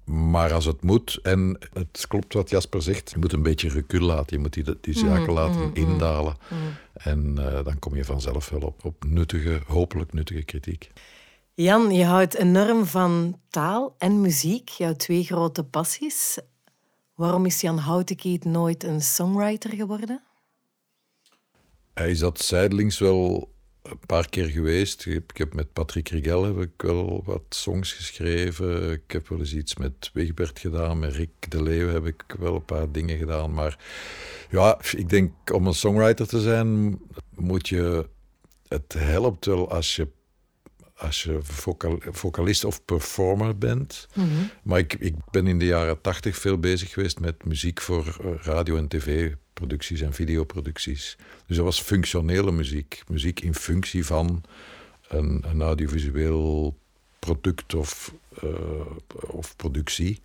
Maar 0.06 0.52
als 0.52 0.64
het 0.64 0.82
moet, 0.82 1.18
en 1.22 1.58
het 1.72 2.04
klopt 2.08 2.34
wat 2.34 2.50
Jasper 2.50 2.82
zegt, 2.82 3.10
je 3.10 3.18
moet 3.18 3.32
een 3.32 3.42
beetje 3.42 3.68
recul 3.68 4.00
laten. 4.00 4.36
Je 4.36 4.42
moet 4.42 4.52
die, 4.52 4.64
die 4.80 4.98
zaken 4.98 5.22
mhm, 5.22 5.32
laten 5.32 5.60
mhm. 5.60 5.76
indalen. 5.76 6.36
En 6.92 7.36
uh, 7.38 7.64
dan 7.64 7.78
kom 7.78 7.96
je 7.96 8.04
vanzelf 8.04 8.48
wel 8.48 8.60
op, 8.60 8.84
op 8.84 9.04
nuttige, 9.04 9.60
hopelijk 9.66 10.12
nuttige 10.12 10.42
kritiek. 10.42 10.90
Jan, 11.54 11.94
je 11.94 12.04
houdt 12.04 12.34
enorm 12.34 12.84
van 12.86 13.40
taal 13.48 13.94
en 13.98 14.20
muziek, 14.20 14.68
jouw 14.68 14.92
twee 14.92 15.24
grote 15.24 15.64
passies. 15.64 16.38
Waarom 17.14 17.46
is 17.46 17.60
Jan 17.60 17.78
Houtenkiet 17.78 18.44
nooit 18.44 18.84
een 18.84 19.00
songwriter 19.00 19.70
geworden? 19.70 20.22
Hij 21.94 22.14
zat 22.14 22.38
zijdelings 22.38 22.98
wel 22.98 23.54
een 23.90 24.06
paar 24.06 24.28
keer 24.28 24.44
geweest. 24.44 25.06
Ik 25.06 25.36
heb 25.36 25.54
met 25.54 25.72
Patrick 25.72 26.08
Rigel 26.08 26.44
heb 26.44 26.60
ik 26.60 26.70
wel 26.76 27.22
wat 27.24 27.42
songs 27.48 27.92
geschreven. 27.92 28.92
Ik 28.92 29.12
heb 29.12 29.28
wel 29.28 29.38
eens 29.38 29.54
iets 29.54 29.76
met 29.76 30.10
Wigbert 30.12 30.58
gedaan. 30.58 30.98
Met 30.98 31.14
Rick 31.14 31.50
de 31.50 31.62
Leeuw 31.62 31.88
heb 31.88 32.06
ik 32.06 32.24
wel 32.38 32.54
een 32.54 32.64
paar 32.64 32.92
dingen 32.92 33.18
gedaan. 33.18 33.52
Maar 33.52 33.78
ja, 34.50 34.78
ik 34.96 35.08
denk 35.08 35.32
om 35.52 35.66
een 35.66 35.74
songwriter 35.74 36.26
te 36.26 36.40
zijn, 36.40 36.98
moet 37.34 37.68
je. 37.68 38.08
Het 38.68 38.92
helpt 38.98 39.46
wel 39.46 39.70
als 39.70 39.96
je 39.96 40.08
als 40.96 41.22
je 41.22 41.38
vocalist 42.10 42.64
of 42.64 42.84
performer 42.84 43.58
bent. 43.58 44.08
Mhm. 44.14 44.28
Maar 44.62 44.78
ik, 44.78 44.94
ik 44.94 45.14
ben 45.30 45.46
in 45.46 45.58
de 45.58 45.64
jaren 45.64 46.00
tachtig 46.00 46.36
veel 46.36 46.58
bezig 46.58 46.92
geweest 46.92 47.20
met 47.20 47.44
muziek 47.44 47.80
voor 47.80 48.16
radio- 48.42 48.76
en 48.76 48.88
tv-producties 49.56 50.00
en 50.00 50.12
videoproducties. 50.12 51.16
Dus 51.46 51.56
dat 51.56 51.64
was 51.64 51.80
functionele 51.80 52.52
muziek. 52.52 53.02
Muziek 53.08 53.40
in 53.40 53.54
functie 53.54 54.06
van 54.06 54.42
een, 55.08 55.44
audiovisueel 55.60 56.76
product 57.18 57.74
of, 57.74 58.12
uh, 58.44 58.50
of 59.26 59.56
productie. 59.56 60.20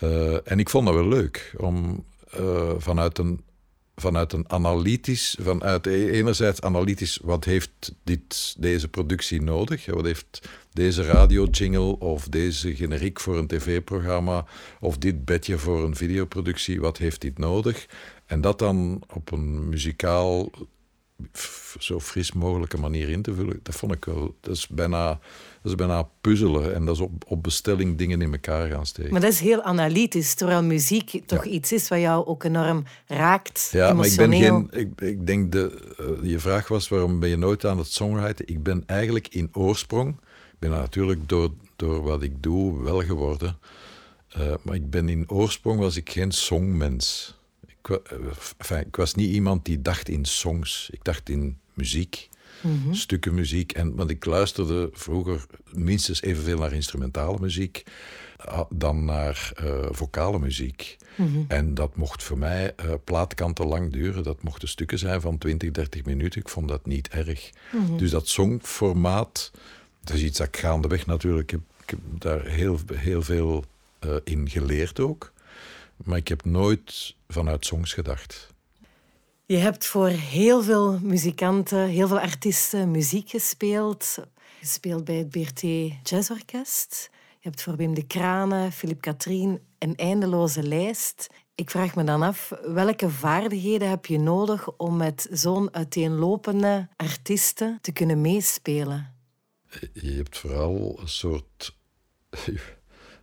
Uh, 0.00 0.50
en 0.50 0.58
ik 0.58 0.70
vond 0.70 0.86
dat 0.86 0.94
wel 0.94 1.08
leuk 1.08 1.54
om 1.56 2.04
uh, 2.38 2.72
vanuit 2.78 3.18
een 3.18 3.40
vanuit 3.96 4.32
een 4.32 4.50
analytisch, 4.50 5.36
vanuit 5.40 5.86
e-, 5.86 6.10
enerzijds 6.10 6.60
analytisch, 6.60 7.18
wat 7.22 7.44
heeft 7.44 7.94
dit, 8.04 8.54
deze 8.58 8.88
productie 8.88 9.42
nodig? 9.42 9.86
Wat 9.86 10.04
heeft 10.04 10.48
deze 10.72 11.02
radio-jingle 11.02 11.98
of 11.98 12.28
deze 12.28 12.74
generiek 12.74 13.20
voor 13.20 13.38
een 13.38 13.46
tv-programma 13.46 14.46
of 14.80 14.98
dit 14.98 15.24
bedje 15.24 15.58
voor 15.58 15.84
een 15.84 15.96
videoproductie, 15.96 16.80
wat 16.80 16.98
heeft 16.98 17.20
dit 17.20 17.38
nodig? 17.38 17.86
En 18.26 18.40
dat 18.40 18.58
dan 18.58 19.02
op 19.14 19.32
een 19.32 19.68
muzikaal 19.68 20.50
zo 21.78 22.00
fris 22.00 22.32
mogelijke 22.32 22.76
manier 22.76 23.08
in 23.08 23.22
te 23.22 23.34
vullen, 23.34 23.60
dat 23.62 23.74
vond 23.74 23.92
ik 23.92 24.04
wel. 24.04 24.34
Dat 24.40 24.56
is 24.56 24.68
bijna, 24.68 25.06
dat 25.62 25.72
is 25.72 25.74
bijna 25.74 26.08
puzzelen 26.20 26.74
en 26.74 26.84
dat 26.84 26.94
is 26.94 27.00
op, 27.00 27.24
op 27.26 27.42
bestelling 27.42 27.98
dingen 27.98 28.22
in 28.22 28.32
elkaar 28.32 28.68
gaan 28.68 28.86
steken. 28.86 29.12
Maar 29.12 29.20
dat 29.20 29.32
is 29.32 29.40
heel 29.40 29.62
analytisch, 29.62 30.34
terwijl 30.34 30.62
muziek 30.62 31.22
toch 31.26 31.44
iets 31.44 31.72
is 31.72 31.88
wat 31.88 32.00
jou 32.00 32.26
ook 32.26 32.44
enorm 32.44 32.84
raakt. 33.06 33.68
Ja, 33.72 33.92
maar 33.92 34.06
ik 34.06 34.16
ben 34.16 34.34
geen. 34.34 34.68
Ik, 34.70 35.00
ik 35.00 35.26
denk 35.26 35.52
de. 35.52 35.94
Uh, 36.00 36.30
je 36.30 36.38
vraag 36.38 36.68
was 36.68 36.88
waarom 36.88 37.20
ben 37.20 37.28
je 37.28 37.36
nooit 37.36 37.64
aan 37.64 37.78
het 37.78 37.92
songwriten? 37.92 38.48
Ik 38.48 38.62
ben 38.62 38.82
eigenlijk 38.86 39.28
in 39.28 39.48
oorsprong. 39.52 40.08
Ik 40.52 40.58
ben 40.58 40.70
natuurlijk 40.70 41.28
door, 41.28 41.50
door 41.76 42.02
wat 42.02 42.22
ik 42.22 42.42
doe 42.42 42.82
wel 42.82 43.02
geworden. 43.02 43.58
Uh, 44.38 44.54
maar 44.62 44.74
ik 44.74 44.90
ben 44.90 45.08
in 45.08 45.30
oorsprong 45.30 45.78
was 45.78 45.96
ik 45.96 46.10
geen 46.10 46.32
songmens. 46.32 47.36
Ik, 47.88 48.00
enfin, 48.58 48.86
ik, 48.86 48.96
was 48.96 49.14
niet 49.14 49.30
iemand 49.30 49.64
die 49.64 49.82
dacht 49.82 50.08
in 50.08 50.24
songs. 50.24 50.88
Ik 50.92 51.04
dacht 51.04 51.28
in 51.28 51.58
muziek, 51.74 52.28
mm 52.60 52.82
-hmm. 52.82 52.94
stukken 52.94 53.34
muziek. 53.34 53.72
En, 53.72 53.94
want 53.94 54.10
ik 54.10 54.24
luisterde 54.24 54.90
vroeger 54.92 55.46
minstens 55.72 56.22
evenveel 56.22 56.58
naar 56.58 56.72
instrumentale 56.72 57.38
muziek 57.40 57.84
dan 58.68 59.04
naar 59.04 59.52
uh, 59.62 59.86
vocale 59.90 60.38
muziek. 60.38 60.96
Mm 61.16 61.32
-hmm. 61.32 61.44
En 61.48 61.74
dat 61.74 61.96
mocht 61.96 62.22
voor 62.22 62.38
mij 62.38 62.74
uh, 62.84 62.92
plaatkanten 63.04 63.66
lang 63.66 63.92
duren. 63.92 64.22
Dat 64.22 64.42
mochten 64.42 64.68
stukken 64.68 64.98
zijn 64.98 65.20
van 65.20 65.38
20, 65.38 65.70
30 65.70 66.04
minuten. 66.04 66.40
Ik 66.40 66.48
vond 66.48 66.68
dat 66.68 66.86
niet 66.86 67.08
erg. 67.08 67.50
Mm 67.72 67.86
-hmm. 67.86 67.98
Dus 67.98 68.10
dat 68.10 68.28
songformaat, 68.28 69.50
dat 70.00 70.16
is 70.16 70.22
iets 70.22 70.38
dat 70.38 70.46
ik 70.46 70.56
gaandeweg 70.56 71.06
natuurlijk... 71.06 71.52
Ik 71.52 71.60
heb, 71.60 71.60
ik 71.82 71.90
heb 71.90 72.20
daar 72.20 72.46
heel, 72.46 72.78
heel 72.94 73.22
veel 73.22 73.64
uh, 74.06 74.16
in 74.24 74.50
geleerd 74.50 75.00
ook. 75.00 75.32
Maar 75.96 76.18
ik 76.18 76.28
heb 76.28 76.44
nooit 76.44 77.16
vanuit 77.28 77.66
songs 77.66 77.92
gedacht. 77.92 78.52
Je 79.46 79.56
hebt 79.56 79.86
voor 79.86 80.08
heel 80.08 80.62
veel 80.62 80.98
muzikanten, 80.98 81.86
heel 81.88 82.08
veel 82.08 82.20
artiesten 82.20 82.90
muziek 82.90 83.30
gespeeld. 83.30 84.18
Gespeeld 84.60 85.04
bij 85.04 85.14
het 85.14 85.30
BRT 85.30 85.60
Jazzorkest. 86.02 87.10
Je 87.12 87.48
hebt 87.50 87.62
voor 87.62 87.76
Wim 87.76 87.94
de 87.94 88.06
Kranen, 88.06 88.72
Philippe 88.72 89.00
Katrien 89.00 89.60
een 89.78 89.96
eindeloze 89.96 90.62
lijst. 90.62 91.26
Ik 91.54 91.70
vraag 91.70 91.94
me 91.94 92.04
dan 92.04 92.22
af, 92.22 92.52
welke 92.62 93.10
vaardigheden 93.10 93.88
heb 93.88 94.06
je 94.06 94.18
nodig 94.18 94.70
om 94.76 94.96
met 94.96 95.28
zo'n 95.30 95.74
uiteenlopende 95.74 96.88
artiesten 96.96 97.78
te 97.80 97.92
kunnen 97.92 98.20
meespelen? 98.20 99.14
Je 99.92 100.12
hebt 100.12 100.38
vooral 100.38 100.98
een 101.00 101.08
soort 101.08 101.76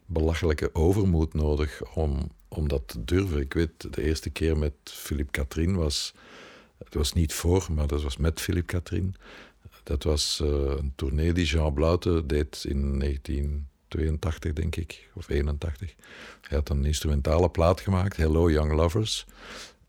belachelijke 0.05 0.75
overmoed 0.75 1.33
nodig 1.33 1.95
om, 1.95 2.31
om 2.53 2.67
dat 2.67 2.87
te 2.87 3.03
durven. 3.03 3.39
Ik 3.39 3.53
weet, 3.53 3.93
de 3.93 4.03
eerste 4.03 4.29
keer 4.29 4.57
met 4.57 4.73
Philippe 4.83 5.31
Katrien 5.31 5.75
was... 5.75 6.13
Het 6.83 6.93
was 6.93 7.13
niet 7.13 7.33
voor, 7.33 7.67
maar 7.71 7.87
dat 7.87 8.03
was 8.03 8.17
met 8.17 8.41
Philippe 8.41 8.73
Katrien. 8.73 9.15
Dat 9.83 10.03
was 10.03 10.39
uh, 10.43 10.49
een 10.49 10.93
tournee 10.95 11.33
die 11.33 11.45
Jean 11.45 11.73
Blaute 11.73 12.25
deed 12.25 12.65
in 12.67 12.99
1982, 12.99 14.53
denk 14.53 14.75
ik, 14.75 15.09
of 15.13 15.29
81. 15.29 15.95
Hij 16.41 16.57
had 16.57 16.69
een 16.69 16.85
instrumentale 16.85 17.49
plaat 17.49 17.81
gemaakt, 17.81 18.17
Hello 18.17 18.51
Young 18.51 18.71
Lovers. 18.73 19.25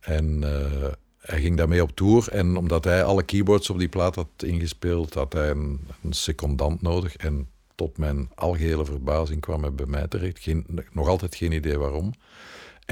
En 0.01 0.43
uh, 0.43 0.93
hij 1.19 1.41
ging 1.41 1.57
daarmee 1.57 1.83
op 1.83 1.97
tour. 1.97 2.29
En 2.29 2.57
omdat 2.57 2.85
hij 2.85 3.05
alle 3.05 3.23
keyboards 3.23 3.71
op 3.71 3.79
die 3.79 3.89
plaat 3.89 4.15
had 4.15 4.29
ingespeeld, 4.37 5.15
had 5.15 5.33
hij 5.33 5.51
een, 5.51 5.81
een 6.03 6.13
secondant 6.13 6.83
nodig. 6.83 7.17
En 7.17 7.49
tot 7.75 7.99
mijn 7.99 8.31
algehele 8.35 8.85
verbazing 8.85 9.41
kwam 9.41 9.63
hij 9.63 9.73
bij 9.73 9.87
mij 9.87 10.09
terecht. 10.09 10.39
Geen, 10.39 10.67
nog 10.93 11.09
altijd 11.09 11.35
geen 11.35 11.53
idee 11.53 11.79
waarom. 11.79 12.13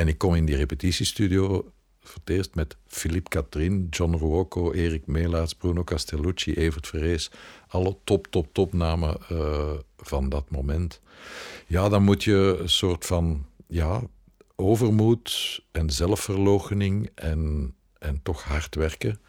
En 0.00 0.08
ik 0.08 0.18
kom 0.18 0.34
in 0.34 0.44
die 0.44 0.56
repetitiestudio 0.56 1.72
voor 2.00 2.20
het 2.24 2.30
eerst 2.30 2.54
met 2.54 2.76
Philippe 2.86 3.28
Katrien, 3.28 3.86
John 3.90 4.16
Ruocco, 4.16 4.72
Erik 4.72 5.06
Melaerts, 5.06 5.54
Bruno 5.54 5.84
Castellucci, 5.84 6.54
Evert 6.54 6.86
Verrees. 6.86 7.30
Alle 7.68 7.96
top, 8.04 8.26
top, 8.26 8.48
top 8.52 8.72
namen 8.72 9.16
uh, 9.32 9.72
van 9.96 10.28
dat 10.28 10.50
moment. 10.50 11.00
Ja, 11.66 11.88
dan 11.88 12.02
moet 12.02 12.24
je 12.24 12.56
een 12.60 12.68
soort 12.68 13.06
van 13.06 13.46
ja, 13.66 14.02
overmoed 14.56 15.60
en 15.70 15.90
zelfverloochening 15.90 17.10
en, 17.14 17.74
en 17.98 18.20
toch 18.22 18.42
hard 18.42 18.74
werken 18.74 19.20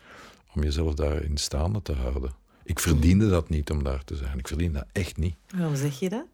om 0.56 0.64
jezelf 0.64 0.94
daarin 0.94 1.38
staande 1.38 1.82
te 1.82 1.94
houden. 1.94 2.32
Ik 2.64 2.80
verdiende 2.80 3.30
dat 3.30 3.50
niet 3.50 3.70
om 3.72 3.84
daar 3.84 4.04
te 4.04 4.16
zijn. 4.16 4.38
Ik 4.38 4.48
verdiende 4.48 4.78
dat 4.78 4.88
echt 4.92 5.18
niet. 5.18 5.36
Waarom 5.56 5.76
zeg 5.76 6.00
je 6.00 6.10
dat? 6.10 6.28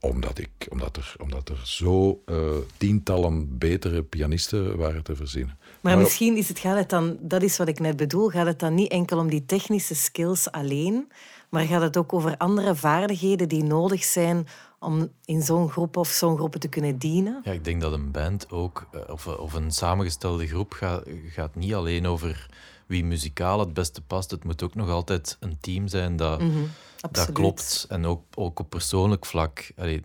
Omdat, 0.00 0.38
ik, 0.38 0.50
omdat, 0.68 0.96
er, 0.96 1.14
omdat 1.18 1.48
er 1.48 1.60
zo 1.64 2.22
uh, 2.26 2.56
tientallen 2.76 3.58
betere 3.58 4.02
pianisten 4.02 4.76
waren 4.76 5.02
te 5.02 5.16
verzinnen. 5.16 5.58
Maar, 5.58 5.92
maar 5.92 6.02
misschien 6.02 6.36
is 6.36 6.48
het, 6.48 6.58
gaat 6.58 6.76
het 6.76 6.88
dan, 6.88 7.16
dat 7.20 7.42
is 7.42 7.56
wat 7.56 7.68
ik 7.68 7.78
net 7.78 7.96
bedoel, 7.96 8.28
gaat 8.28 8.46
het 8.46 8.58
dan 8.58 8.74
niet 8.74 8.90
enkel 8.90 9.18
om 9.18 9.28
die 9.28 9.46
technische 9.46 9.94
skills 9.94 10.50
alleen, 10.50 11.12
maar 11.48 11.64
gaat 11.64 11.82
het 11.82 11.96
ook 11.96 12.12
over 12.12 12.36
andere 12.36 12.74
vaardigheden 12.74 13.48
die 13.48 13.62
nodig 13.62 14.04
zijn 14.04 14.46
om 14.78 15.08
in 15.24 15.42
zo'n 15.42 15.70
groep 15.70 15.96
of 15.96 16.08
zo'n 16.08 16.36
groepen 16.36 16.60
te 16.60 16.68
kunnen 16.68 16.98
dienen? 16.98 17.40
Ja, 17.44 17.52
ik 17.52 17.64
denk 17.64 17.80
dat 17.80 17.92
een 17.92 18.10
band 18.10 18.50
ook, 18.50 18.88
of, 19.08 19.26
of 19.26 19.52
een 19.52 19.70
samengestelde 19.70 20.46
groep, 20.46 20.72
gaat, 20.72 21.04
gaat 21.28 21.54
niet 21.54 21.74
alleen 21.74 22.06
over 22.06 22.48
wie 22.90 23.04
muzikaal 23.04 23.58
het 23.58 23.74
beste 23.74 24.00
past. 24.00 24.30
Het 24.30 24.44
moet 24.44 24.62
ook 24.62 24.74
nog 24.74 24.88
altijd 24.88 25.36
een 25.40 25.58
team 25.60 25.88
zijn 25.88 26.16
dat, 26.16 26.40
mm 26.40 26.50
-hmm, 26.50 26.70
dat 27.10 27.32
klopt. 27.32 27.86
En 27.88 28.06
ook, 28.06 28.22
ook 28.34 28.58
op 28.58 28.70
persoonlijk 28.70 29.26
vlak. 29.26 29.72
Allee, 29.76 30.00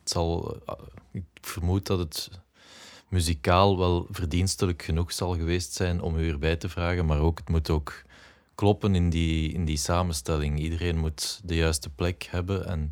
het 0.00 0.10
zal, 0.10 0.56
eh, 0.66 0.74
ik 1.12 1.24
vermoed 1.40 1.86
dat 1.86 1.98
het 1.98 2.30
muzikaal 3.08 3.78
wel 3.78 4.06
verdienstelijk 4.10 4.82
genoeg 4.82 5.12
zal 5.12 5.36
geweest 5.36 5.72
zijn 5.72 6.02
om 6.02 6.16
u 6.16 6.28
erbij 6.28 6.56
te 6.56 6.68
vragen. 6.68 7.06
Maar 7.06 7.20
ook, 7.20 7.38
het 7.38 7.48
moet 7.48 7.70
ook 7.70 8.02
kloppen 8.54 8.94
in 8.94 9.10
die, 9.10 9.52
in 9.52 9.64
die 9.64 9.76
samenstelling. 9.76 10.58
Iedereen 10.58 10.98
moet 10.98 11.40
de 11.44 11.54
juiste 11.54 11.90
plek 11.90 12.28
hebben. 12.30 12.66
En 12.66 12.90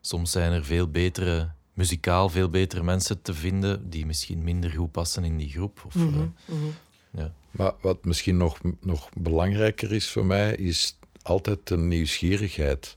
soms 0.00 0.30
zijn 0.30 0.52
er 0.52 0.64
veel 0.64 0.88
betere 0.88 1.50
muzikaal 1.72 2.28
veel 2.28 2.48
betere 2.48 2.82
mensen 2.82 3.22
te 3.22 3.34
vinden 3.34 3.90
die 3.90 4.06
misschien 4.06 4.44
minder 4.44 4.70
goed 4.70 4.90
passen 4.90 5.24
in 5.24 5.36
die 5.36 5.50
groep. 5.50 5.82
Of, 5.86 5.94
mm 5.94 6.12
-hmm, 6.12 6.14
uh, 6.14 6.56
mm 6.56 6.62
-hmm. 6.62 6.72
Ja. 7.10 7.34
Maar 7.50 7.72
wat 7.80 8.04
misschien 8.04 8.36
nog, 8.36 8.60
nog 8.80 9.08
belangrijker 9.14 9.92
is 9.92 10.10
voor 10.10 10.26
mij, 10.26 10.54
is 10.54 10.98
altijd 11.22 11.68
de 11.68 11.76
nieuwsgierigheid. 11.76 12.96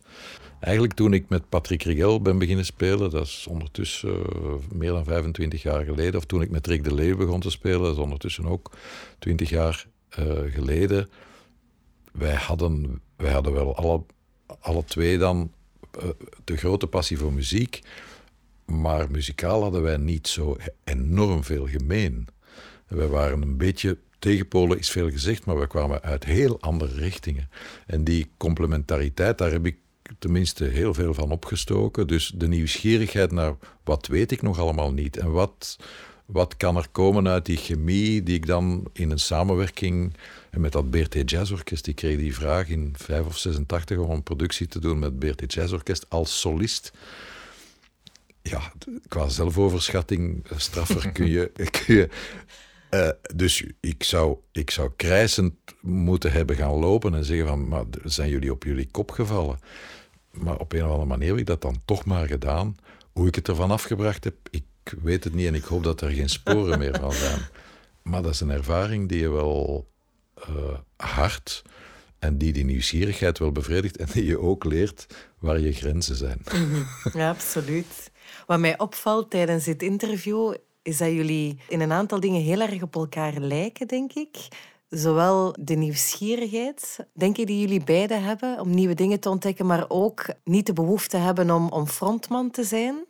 Eigenlijk 0.60 0.93
toen 0.93 1.13
ik 1.13 1.30
met 1.30 1.49
Patrick 1.49 1.84
Rigel 1.84 2.21
ben 2.21 2.38
beginnen 2.38 2.65
spelen, 2.65 3.10
dat 3.10 3.26
is 3.26 3.47
ondertussen 3.49 4.19
uh, 4.19 4.54
meer 4.71 4.91
dan 4.91 5.04
25 5.04 5.62
jaar 5.62 5.84
geleden, 5.84 6.15
of 6.15 6.26
toen 6.26 6.41
ik 6.41 6.49
met 6.49 6.67
Rick 6.67 6.84
de 6.84 6.93
Leeuw 6.93 7.17
begon 7.17 7.39
te 7.39 7.49
spelen, 7.49 7.82
dat 7.82 7.93
is 7.93 8.02
ondertussen 8.02 8.45
ook 8.45 8.71
20 9.19 9.49
jaar 9.49 9.86
uh, 10.19 10.54
geleden. 10.54 11.10
Wij 12.12 12.36
hadden, 12.36 13.02
wij 13.15 13.32
hadden 13.32 13.54
wel 13.54 13.76
alle, 13.76 14.04
alle 14.60 14.84
twee 14.84 15.17
dan 15.17 15.52
uh, 16.04 16.10
de 16.43 16.58
grote 16.58 16.88
passie 16.88 17.17
voor 17.17 17.34
muziek, 17.34 17.82
maar 18.65 19.12
muzikaal 19.12 19.62
hadden 19.62 19.82
wij 19.82 19.97
niet 19.97 20.28
zo 20.28 20.58
enorm 20.84 21.43
veel 21.43 21.67
gemeen. 21.67 22.28
Wij 22.88 23.08
waren 23.08 23.41
een 23.41 23.58
beetje 23.58 23.97
tegenpolen 24.23 24.79
is 24.79 24.89
veel 24.89 25.09
gezegd, 25.09 25.45
maar 25.45 25.59
we 25.59 25.67
kwamen 25.67 26.01
uit 26.01 26.23
heel 26.23 26.62
andere 26.62 26.93
richtingen. 26.93 27.49
En 27.86 28.03
die 28.03 28.31
complementariteit, 28.38 29.38
daar 29.38 29.51
heb 29.51 29.65
ik 29.65 29.77
tenminste 30.19 30.63
heel 30.63 30.93
veel 30.93 31.13
van 31.13 31.31
opgestoken. 31.31 32.07
Dus 32.07 32.31
de 32.36 32.47
nieuwsgierigheid 32.47 33.31
naar 33.31 33.55
wat 33.83 34.07
weet 34.07 34.31
ik 34.31 34.41
nog 34.41 34.59
allemaal 34.59 34.93
niet 34.93 35.17
en 35.17 35.31
wat, 35.31 35.77
wat 36.25 36.57
kan 36.57 36.77
er 36.77 36.88
komen 36.91 37.27
uit 37.27 37.45
die 37.45 37.57
chemie 37.57 38.23
die 38.23 38.36
ik 38.36 38.45
dan 38.45 38.89
in 38.93 39.12
een 39.12 39.19
samenwerking 39.19 40.13
en 40.49 40.62
met 40.62 40.71
dat 40.71 40.89
BRT 40.89 41.29
Jazzorkest, 41.29 41.88
ik 41.88 41.95
kreeg 41.95 42.17
die 42.17 42.36
vraag 42.36 42.69
in 42.69 42.93
5 42.97 43.25
of 43.25 43.38
86 43.38 43.97
om 43.97 44.09
een 44.09 44.23
productie 44.23 44.67
te 44.67 44.79
doen 44.79 44.99
met 44.99 45.19
BRT 45.19 45.53
Jazzorkest 45.53 46.05
als 46.09 46.39
solist 46.39 46.91
ja, 48.41 48.71
qua 49.07 49.29
zelfoverschatting, 49.29 50.45
straffer 50.55 51.12
kun 51.12 51.27
je, 51.27 51.51
kun 51.86 51.95
je 51.95 52.09
uh, 52.93 53.10
dus 53.36 53.63
ik 53.79 54.03
zou, 54.03 54.38
ik 54.51 54.71
zou 54.71 54.91
krijsend 54.95 55.53
moeten 55.82 56.32
hebben 56.32 56.56
gaan 56.56 56.73
lopen 56.73 57.13
en 57.13 57.25
zeggen 57.25 57.47
van, 57.47 57.67
maar 57.67 57.84
zijn 58.03 58.29
jullie 58.29 58.51
op 58.51 58.63
jullie 58.63 58.88
kop 58.91 59.12
gevallen? 59.12 59.60
Maar 60.32 60.58
op 60.58 60.73
een 60.73 60.84
of 60.84 60.89
andere 60.89 61.08
manier 61.08 61.29
heb 61.29 61.38
ik 61.38 61.45
dat 61.45 61.62
dan 61.62 61.82
toch 61.86 62.06
maar 62.06 62.27
gedaan. 62.27 62.75
Hoe 63.12 63.27
ik 63.27 63.36
het 63.36 63.47
ervan 63.47 63.71
afgebracht 63.71 64.23
heb, 64.23 64.36
ik 64.49 64.63
weet 65.01 65.23
het 65.23 65.34
niet 65.34 65.47
en 65.47 65.56
ik 65.56 65.63
hoop 65.63 65.84
dat 65.84 66.01
er 66.01 66.10
geen 66.10 66.29
sporen 66.29 66.79
meer 66.79 66.99
van 66.99 67.12
zijn. 67.12 67.39
Maar 68.03 68.21
dat 68.21 68.32
is 68.32 68.39
een 68.39 68.49
ervaring 68.49 69.10
die 69.10 69.19
je 69.19 69.29
wel 69.29 69.88
uh, 70.49 70.77
hard 70.95 71.62
en 72.19 72.38
die 72.38 72.53
die 72.53 72.65
nieuwsgierigheid 72.65 73.39
wel 73.39 73.51
bevredigt 73.51 73.97
en 73.97 74.08
die 74.13 74.25
je 74.25 74.39
ook 74.39 74.63
leert 74.63 75.06
waar 75.39 75.60
je 75.60 75.73
grenzen 75.73 76.15
zijn. 76.15 76.41
Ja, 77.13 77.29
absoluut. 77.29 78.12
Wat 78.45 78.60
mij 78.60 78.77
opvalt 78.79 79.29
tijdens 79.29 79.63
dit 79.63 79.82
interview 79.82 80.53
is 80.84 80.98
dat 80.98 81.12
jullie 81.12 81.60
in 81.67 81.82
een 81.82 81.91
aantal 81.91 82.19
dingen 82.19 82.41
heel 82.41 82.62
erg 82.62 82.82
op 82.82 82.96
elkaar 82.96 83.34
lijken, 83.39 83.88
denk 83.88 84.13
ik. 84.13 84.48
Zowel 84.89 85.56
de 85.60 85.76
nieuwsgierigheid, 85.76 87.08
denk 87.13 87.38
ik, 87.38 87.48
die 87.48 87.60
jullie 87.60 87.84
beiden 87.84 88.24
hebben 88.24 88.60
om 88.60 88.69
nieuwe 88.69 88.93
dingen 88.93 89.19
te 89.19 89.30
ontdekken, 89.30 89.65
maar 89.65 89.86
ook 89.88 90.26
niet 90.43 90.65
de 90.65 90.74
behoefte 90.74 91.17
hebben 91.17 91.52
om, 91.52 91.69
om 91.69 91.88
frontman 91.88 92.52
te 92.52 92.63
zijn. 92.63 93.06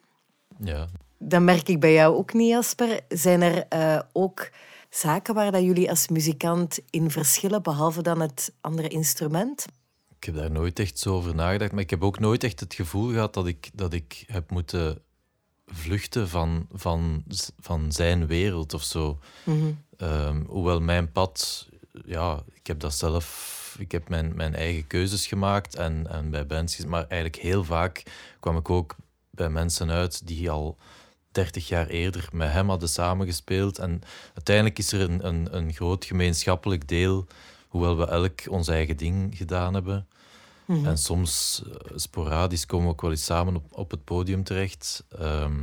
Ja. 0.59 0.87
Dat 1.17 1.41
merk 1.41 1.67
ik 1.67 1.79
bij 1.79 1.93
jou 1.93 2.15
ook 2.15 2.33
niet, 2.33 2.49
Jasper. 2.49 2.99
Zijn 3.07 3.41
er 3.41 3.65
uh, 3.73 3.99
ook 4.11 4.51
zaken 4.89 5.33
waar 5.33 5.51
dat 5.51 5.63
jullie 5.63 5.89
als 5.89 6.07
muzikant 6.07 6.79
in 6.89 7.11
verschillen, 7.11 7.63
behalve 7.63 8.01
dan 8.01 8.21
het 8.21 8.53
andere 8.61 8.87
instrument? 8.87 9.65
Ik 10.17 10.23
heb 10.23 10.35
daar 10.35 10.51
nooit 10.51 10.79
echt 10.79 10.99
zo 10.99 11.15
over 11.15 11.35
nagedacht, 11.35 11.71
maar 11.71 11.81
ik 11.81 11.89
heb 11.89 12.03
ook 12.03 12.19
nooit 12.19 12.43
echt 12.43 12.59
het 12.59 12.73
gevoel 12.73 13.09
gehad 13.09 13.33
dat 13.33 13.47
ik, 13.47 13.69
dat 13.73 13.93
ik 13.93 14.23
heb 14.27 14.51
moeten 14.51 15.01
vluchten 15.73 16.29
van, 16.29 16.67
van, 16.71 17.23
van 17.59 17.91
zijn 17.91 18.27
wereld 18.27 18.73
of 18.73 18.83
zo. 18.83 19.19
Ehm, 19.97 20.43
hoewel 20.45 20.79
mijn 20.79 21.11
pad, 21.11 21.67
ja, 22.05 22.43
ik 22.53 22.67
heb 22.67 22.79
dat 22.79 22.93
zelf, 22.93 23.75
ik 23.79 23.91
heb 23.91 24.09
mijn, 24.09 24.35
mijn 24.35 24.55
eigen 24.55 24.87
keuzes 24.87 25.27
gemaakt 25.27 25.75
en, 25.75 26.07
en 26.09 26.29
bij 26.29 26.45
bands, 26.45 26.85
maar 26.85 27.05
eigenlijk 27.07 27.41
heel 27.41 27.63
vaak 27.63 28.03
kwam 28.39 28.57
ik 28.57 28.69
ook 28.69 28.95
bij 29.29 29.49
mensen 29.49 29.89
uit 29.89 30.27
die 30.27 30.49
al 30.49 30.77
30 31.31 31.67
jaar 31.67 31.87
eerder 31.87 32.29
met 32.31 32.51
hem 32.51 32.69
hadden 32.69 32.89
samengespeeld. 32.89 33.79
En 33.79 34.01
uiteindelijk 34.33 34.77
is 34.77 34.91
er 34.91 35.01
een, 35.01 35.27
een, 35.27 35.47
een 35.57 35.73
groot 35.73 36.05
gemeenschappelijk 36.05 36.87
deel, 36.87 37.27
hoewel 37.67 37.97
we 37.97 38.07
elk 38.07 38.41
ons 38.49 38.67
eigen 38.67 38.97
ding 38.97 39.37
gedaan 39.37 39.73
hebben. 39.73 40.07
En 40.67 40.97
soms 40.97 41.63
eh, 41.65 41.91
sporadisch 41.95 42.65
komen 42.65 42.85
we 42.85 42.91
ook 42.91 43.01
wel 43.01 43.11
eens 43.11 43.25
samen 43.25 43.55
op, 43.55 43.63
op 43.71 43.91
het 43.91 44.03
podium 44.03 44.43
terecht. 44.43 45.03
Ehm, 45.19 45.57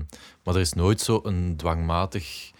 maar 0.45 0.55
er 0.55 0.61
is 0.61 0.73
nooit 0.73 1.01
zo 1.01 1.21
een 1.23 1.57
dwangmatig. 1.57 2.51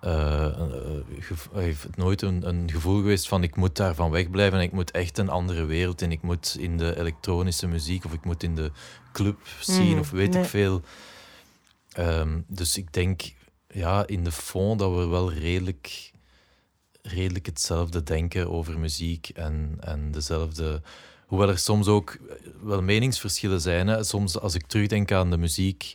eh, 0.00 0.44
eh, 0.46 1.04
gev- 1.18 1.46
eh, 1.52 1.58
heeft 1.58 1.96
nooit 1.96 2.22
een, 2.22 2.48
een 2.48 2.70
gevoel 2.70 2.96
geweest 2.96 3.28
van 3.28 3.42
ik 3.42 3.56
moet 3.56 3.76
daarvan 3.76 4.10
wegblijven 4.10 4.58
en 4.58 4.64
ik 4.64 4.72
moet 4.72 4.90
echt 4.90 5.18
een 5.18 5.28
andere 5.28 5.64
wereld 5.64 6.00
in. 6.00 6.12
Ik 6.12 6.22
moet 6.22 6.56
in 6.58 6.76
de 6.78 6.98
elektronische 6.98 7.66
muziek 7.66 8.04
of 8.04 8.12
ik 8.12 8.24
moet 8.24 8.42
in 8.42 8.54
de 8.54 8.70
club 9.12 9.38
zien 9.60 9.90
Mhm, 9.90 9.98
of 9.98 10.10
weet 10.10 10.32
nee. 10.32 10.42
ik 10.42 10.48
veel. 10.48 10.82
Ehm, 11.92 12.40
dus 12.46 12.76
ik 12.76 12.92
denk 12.92 13.22
ja, 13.68 14.06
in 14.06 14.24
de 14.24 14.32
fond 14.32 14.78
dat 14.78 14.94
we 14.94 15.06
wel 15.06 15.32
redelijk, 15.32 16.12
redelijk 17.02 17.46
hetzelfde 17.46 18.02
denken 18.02 18.50
over 18.50 18.78
muziek 18.78 19.28
en, 19.28 19.76
en 19.80 20.10
dezelfde. 20.10 20.82
Hoewel 21.34 21.52
er 21.52 21.58
soms 21.58 21.86
ook 21.86 22.10
eh, 22.10 22.36
wel 22.62 22.82
meningsverschillen 22.82 23.60
zijn. 23.60 23.86
Hè. 23.86 24.04
Soms 24.04 24.38
als 24.38 24.54
ik 24.54 24.66
terugdenk 24.66 25.12
aan 25.12 25.30
de 25.30 25.36
muziek 25.36 25.94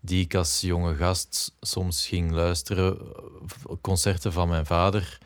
die 0.00 0.24
ik 0.24 0.34
als 0.34 0.60
jonge 0.60 0.94
gast 0.94 1.56
soms 1.60 2.06
ging 2.06 2.30
luisteren, 2.30 2.98
eh, 2.98 3.74
concerten 3.80 4.32
van 4.32 4.48
mijn 4.48 4.66
vader, 4.66 5.18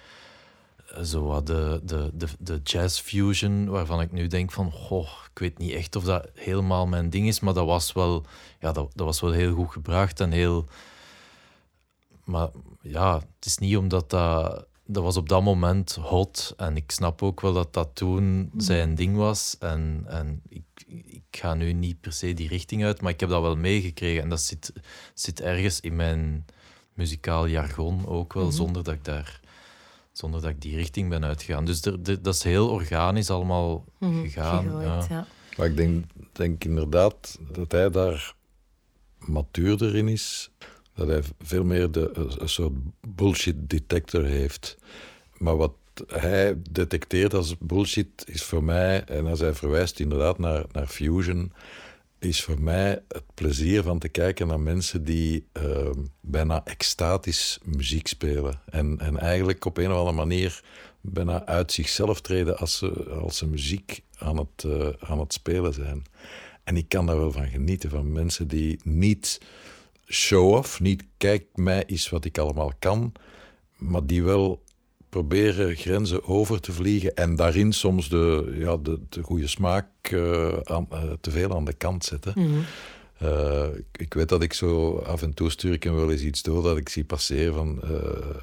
eh, 0.86 1.02
zo 1.02 1.24
wat 1.24 1.46
de, 1.46 1.80
de, 1.84 2.10
de, 2.14 2.26
de 2.38 2.60
jazz 2.64 3.00
fusion, 3.00 3.68
waarvan 3.68 4.00
ik 4.00 4.12
nu 4.12 4.26
denk 4.26 4.52
van, 4.52 4.72
goh, 4.72 5.08
ik 5.32 5.38
weet 5.38 5.58
niet 5.58 5.72
echt 5.72 5.96
of 5.96 6.04
dat 6.04 6.28
helemaal 6.34 6.86
mijn 6.86 7.10
ding 7.10 7.26
is, 7.26 7.40
maar 7.40 7.54
dat 7.54 7.66
was 7.66 7.92
wel, 7.92 8.24
ja, 8.60 8.72
dat, 8.72 8.90
dat 8.94 9.06
was 9.06 9.20
wel 9.20 9.32
heel 9.32 9.54
goed 9.54 9.72
gebracht 9.72 10.20
en 10.20 10.30
heel... 10.30 10.64
Maar 12.24 12.48
ja, 12.82 13.14
het 13.14 13.46
is 13.46 13.58
niet 13.58 13.76
omdat 13.76 14.10
dat... 14.10 14.66
Dat 14.86 15.02
was 15.02 15.16
op 15.16 15.28
dat 15.28 15.42
moment 15.42 15.94
hot 15.94 16.54
en 16.56 16.76
ik 16.76 16.90
snap 16.90 17.22
ook 17.22 17.40
wel 17.40 17.52
dat 17.52 17.72
dat 17.74 17.88
toen 17.92 18.50
zijn 18.56 18.94
ding 18.94 19.16
was. 19.16 19.56
En, 19.60 20.04
en 20.06 20.42
ik, 20.48 20.64
ik 21.06 21.22
ga 21.30 21.54
nu 21.54 21.72
niet 21.72 22.00
per 22.00 22.12
se 22.12 22.34
die 22.34 22.48
richting 22.48 22.84
uit, 22.84 23.00
maar 23.00 23.12
ik 23.12 23.20
heb 23.20 23.28
dat 23.28 23.42
wel 23.42 23.56
meegekregen. 23.56 24.22
En 24.22 24.28
dat 24.28 24.40
zit, 24.40 24.72
zit 25.14 25.40
ergens 25.40 25.80
in 25.80 25.96
mijn 25.96 26.44
muzikaal 26.94 27.46
jargon 27.46 28.06
ook 28.06 28.32
wel, 28.32 28.52
zonder 28.52 28.82
dat 28.84 28.94
ik 28.94 29.04
daar 29.04 29.40
zonder 30.12 30.40
dat 30.40 30.50
ik 30.50 30.60
die 30.60 30.76
richting 30.76 31.08
ben 31.08 31.24
uitgegaan. 31.24 31.64
Dus 31.64 31.82
er- 31.82 31.98
er- 32.04 32.22
dat 32.22 32.34
is 32.34 32.42
heel 32.42 32.68
organisch 32.68 33.30
allemaal 33.30 33.84
gegaan. 34.00 34.64
Gegooid, 34.64 34.86
ja. 34.86 35.06
ja. 35.08 35.26
Maar 35.56 35.66
ik 35.66 35.76
denk, 35.76 36.04
denk 36.32 36.64
inderdaad 36.64 37.38
dat 37.52 37.72
hij 37.72 37.90
daar 37.90 38.34
matuurder 39.18 39.96
in 39.96 40.08
is. 40.08 40.50
Dat 40.96 41.08
hij 41.08 41.22
veel 41.42 41.64
meer 41.64 41.90
de, 41.90 42.10
een- 42.12 42.42
een 42.42 42.48
soort 42.48 42.72
bullshit 43.08 43.70
detector 43.70 44.24
heeft. 44.24 44.76
Maar 45.38 45.56
wat 45.56 45.72
hij 46.06 46.56
detecteert 46.70 47.34
als 47.34 47.58
bullshit 47.58 48.08
is 48.26 48.42
voor 48.42 48.64
mij, 48.64 49.04
en 49.04 49.26
als 49.26 49.40
hij 49.40 49.54
verwijst 49.54 50.00
inderdaad 50.00 50.38
naar, 50.38 50.64
naar 50.72 50.86
Fusion, 50.86 51.52
is 52.18 52.42
voor 52.42 52.60
mij 52.60 53.02
het 53.08 53.22
plezier 53.34 53.82
van 53.82 53.98
te 53.98 54.08
kijken 54.08 54.46
naar 54.46 54.60
mensen 54.60 55.04
die 55.04 55.46
eh, 55.52 55.90
bijna 56.20 56.64
extatisch 56.64 57.58
muziek 57.64 58.06
spelen. 58.06 58.60
En, 58.70 58.98
en 59.00 59.18
eigenlijk 59.18 59.64
op 59.64 59.76
een 59.76 59.90
of 59.90 59.96
andere 59.96 60.16
manier 60.16 60.62
bijna 61.00 61.46
uit 61.46 61.72
zichzelf 61.72 62.20
treden 62.20 62.58
als 62.58 62.76
ze, 62.78 63.04
als 63.20 63.36
ze 63.36 63.46
muziek 63.46 64.02
aan 64.18 64.36
het, 64.36 64.64
eh, 64.64 64.88
aan 65.10 65.18
het 65.18 65.32
spelen 65.32 65.72
zijn. 65.74 66.04
En 66.64 66.76
ik 66.76 66.88
kan 66.88 67.06
daar 67.06 67.18
wel 67.18 67.32
van 67.32 67.48
genieten, 67.48 67.90
van 67.90 68.12
mensen 68.12 68.48
die 68.48 68.80
niet 68.84 69.40
show-off, 70.06 70.80
niet 70.80 71.04
kijk 71.16 71.44
mij 71.54 71.82
is 71.86 72.08
wat 72.08 72.24
ik 72.24 72.38
allemaal 72.38 72.72
kan, 72.78 73.12
maar 73.76 74.06
die 74.06 74.22
wel 74.22 74.62
proberen 75.08 75.76
grenzen 75.76 76.24
over 76.24 76.60
te 76.60 76.72
vliegen 76.72 77.14
en 77.14 77.36
daarin 77.36 77.72
soms 77.72 78.08
de, 78.08 78.54
ja, 78.58 78.76
de, 78.76 79.00
de 79.08 79.22
goede 79.22 79.46
smaak 79.46 79.86
eh, 80.02 80.58
aan, 80.62 80.86
eh, 80.90 81.02
te 81.20 81.30
veel 81.30 81.54
aan 81.54 81.64
de 81.64 81.72
kant 81.72 82.04
zetten. 82.04 82.34
Eh, 83.18 83.66
ik, 83.74 83.84
ik 83.92 84.14
weet 84.14 84.28
dat 84.28 84.42
ik 84.42 84.52
zo 84.52 84.96
af 84.96 85.22
en 85.22 85.34
toe 85.34 85.50
stuur 85.50 85.72
ik 85.72 85.82
hem 85.82 85.94
wel 85.94 86.10
eens 86.10 86.22
iets 86.22 86.42
door 86.42 86.62
dat 86.62 86.76
ik 86.76 86.88
zie 86.88 87.04
passeren 87.04 87.54
van 87.54 87.82
eh, 87.82 88.36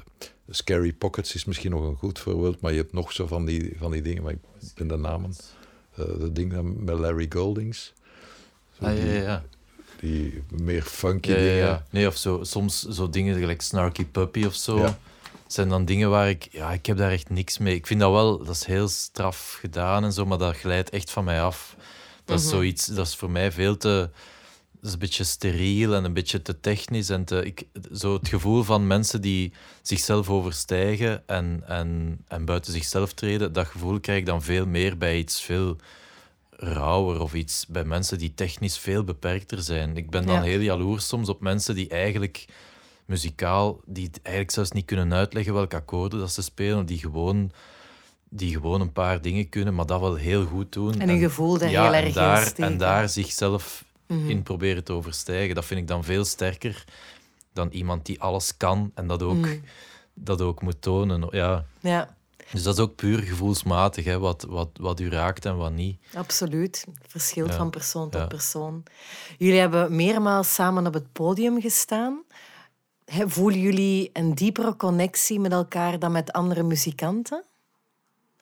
Scary 0.48 0.92
Pockets 0.92 1.34
is 1.34 1.44
misschien 1.44 1.70
nog 1.70 1.82
een 1.82 1.96
goed 1.96 2.18
voorbeeld, 2.18 2.60
maar 2.60 2.72
je 2.72 2.78
hebt 2.78 2.92
nog 2.92 3.12
zo 3.12 3.26
van 3.26 3.44
die, 3.44 3.74
van 3.78 3.90
die 3.90 4.02
dingen, 4.02 4.22
maar 4.22 4.32
ik 4.32 4.38
ben 4.74 4.88
de 4.88 4.96
namen. 4.96 5.34
Eh 5.94 6.04
dat 6.18 6.34
ding 6.34 6.76
met 6.78 6.98
Larry 6.98 7.26
Goldings. 7.28 7.92
Ah, 8.78 8.96
ja, 8.96 9.04
die, 9.04 9.12
ja, 9.12 9.20
ja. 9.20 9.44
Die 10.00 10.42
meer 10.50 10.82
funky 10.82 11.28
Ja, 11.28 11.36
dingen. 11.36 11.54
ja. 11.56 11.84
Nee, 11.90 12.06
of 12.06 12.16
zo, 12.16 12.38
soms 12.42 12.82
zo 12.82 13.10
dingen 13.10 13.38
gelijk 13.38 13.62
Snarky 13.62 14.04
Puppy 14.04 14.44
of 14.44 14.54
zo. 14.54 14.78
Ja. 14.78 14.98
Zijn 15.46 15.68
dan 15.68 15.84
dingen 15.84 16.10
waar 16.10 16.28
ik, 16.28 16.48
ja, 16.50 16.72
ik 16.72 16.86
heb 16.86 16.96
daar 16.96 17.10
echt 17.10 17.30
niks 17.30 17.58
mee. 17.58 17.74
Ik 17.74 17.86
vind 17.86 18.00
dat 18.00 18.10
wel, 18.10 18.38
dat 18.38 18.54
is 18.54 18.64
heel 18.64 18.88
straf 18.88 19.56
gedaan 19.60 20.04
en 20.04 20.12
zo, 20.12 20.26
maar 20.26 20.38
dat 20.38 20.56
glijdt 20.56 20.90
echt 20.90 21.10
van 21.10 21.24
mij 21.24 21.42
af. 21.42 21.76
Dat 22.24 22.40
is 22.40 22.48
zoiets, 22.48 22.86
dat 22.86 23.06
is 23.06 23.16
voor 23.16 23.30
mij 23.30 23.52
veel 23.52 23.76
te, 23.76 24.10
dat 24.72 24.84
is 24.84 24.92
een 24.92 24.98
beetje 24.98 25.24
steriel 25.24 25.94
en 25.94 26.04
een 26.04 26.12
beetje 26.12 26.42
te 26.42 26.60
technisch. 26.60 27.08
En 27.08 27.24
te, 27.24 27.44
ik, 27.44 27.62
zo 27.94 28.12
het 28.14 28.28
gevoel 28.28 28.62
van 28.62 28.86
mensen 28.86 29.20
die 29.20 29.52
zichzelf 29.82 30.30
overstijgen 30.30 31.22
en, 31.26 31.62
en, 31.66 32.18
en 32.28 32.44
buiten 32.44 32.72
zichzelf 32.72 33.12
treden, 33.12 33.52
dat 33.52 33.66
gevoel 33.66 34.00
krijg 34.00 34.18
ik 34.18 34.26
dan 34.26 34.42
veel 34.42 34.66
meer 34.66 34.98
bij 34.98 35.18
iets 35.18 35.40
veel 35.42 35.76
rauwer 36.56 37.20
of 37.20 37.34
iets 37.34 37.66
bij 37.66 37.84
mensen 37.84 38.18
die 38.18 38.34
technisch 38.34 38.78
veel 38.78 39.04
beperkter 39.04 39.62
zijn. 39.62 39.96
Ik 39.96 40.10
ben 40.10 40.26
dan 40.26 40.34
Ja. 40.34 40.42
heel 40.42 40.60
jaloers 40.60 41.06
soms 41.08 41.28
op 41.28 41.40
mensen 41.40 41.74
die 41.74 41.88
eigenlijk 41.88 42.44
muzikaal, 43.04 43.80
die 43.86 44.10
eigenlijk 44.22 44.50
zelfs 44.54 44.70
niet 44.70 44.84
kunnen 44.84 45.14
uitleggen 45.14 45.54
welke 45.54 45.76
akkoorden 45.76 46.18
dat 46.18 46.32
ze 46.32 46.42
spelen, 46.42 46.86
die 46.86 46.98
gewoon, 46.98 47.52
die 48.28 48.52
gewoon 48.54 48.80
een 48.80 48.92
paar 48.92 49.20
dingen 49.22 49.48
kunnen, 49.48 49.74
maar 49.74 49.86
dat 49.86 50.00
wel 50.00 50.14
heel 50.14 50.44
goed 50.44 50.72
doen. 50.72 51.00
En 51.00 51.08
hun 51.08 51.18
gevoel 51.18 51.58
daar 51.58 51.68
heel 51.68 51.84
en 51.84 51.94
erg 51.94 52.06
in 52.06 52.12
daar. 52.12 52.52
En 52.56 52.78
daar 52.78 53.08
zichzelf 53.08 53.84
Mhm. 54.06 54.30
in 54.30 54.42
proberen 54.42 54.84
te 54.84 54.92
overstijgen. 54.92 55.54
Dat 55.54 55.64
vind 55.64 55.80
ik 55.80 55.88
dan 55.88 56.04
veel 56.04 56.24
sterker 56.24 56.84
dan 57.52 57.68
iemand 57.70 58.06
die 58.06 58.20
alles 58.20 58.56
kan 58.56 58.90
en 58.94 59.06
dat 59.06 59.22
ook, 59.22 59.34
Mhm. 59.36 59.56
dat 60.14 60.40
ook 60.40 60.62
moet 60.62 60.82
tonen. 60.82 61.26
Ja. 61.30 61.64
Ja, 61.80 62.16
Dus 62.52 62.62
dat 62.62 62.74
is 62.76 62.80
ook 62.82 62.94
puur 62.94 63.18
gevoelsmatig, 63.18 64.04
hè, 64.04 64.18
wat, 64.18 64.42
wat, 64.48 64.68
wat 64.80 65.00
u 65.00 65.08
raakt 65.10 65.44
en 65.44 65.56
wat 65.56 65.72
niet. 65.72 65.98
absoluut. 66.14 66.86
Verschilt 67.06 67.50
Ja. 67.50 67.56
van 67.56 67.70
persoon 67.70 68.10
tot 68.10 68.20
Ja. 68.20 68.26
persoon. 68.26 68.82
Jullie 69.38 69.58
hebben 69.60 69.96
meermaals 69.96 70.54
samen 70.54 70.86
op 70.86 70.94
het 70.94 71.12
podium 71.12 71.60
gestaan. 71.60 72.22
Voelen 73.06 73.60
jullie 73.60 74.10
een 74.12 74.34
diepere 74.34 74.76
connectie 74.76 75.40
met 75.40 75.52
elkaar 75.52 75.98
dan 75.98 76.12
met 76.12 76.32
andere 76.32 76.62
muzikanten? 76.62 77.44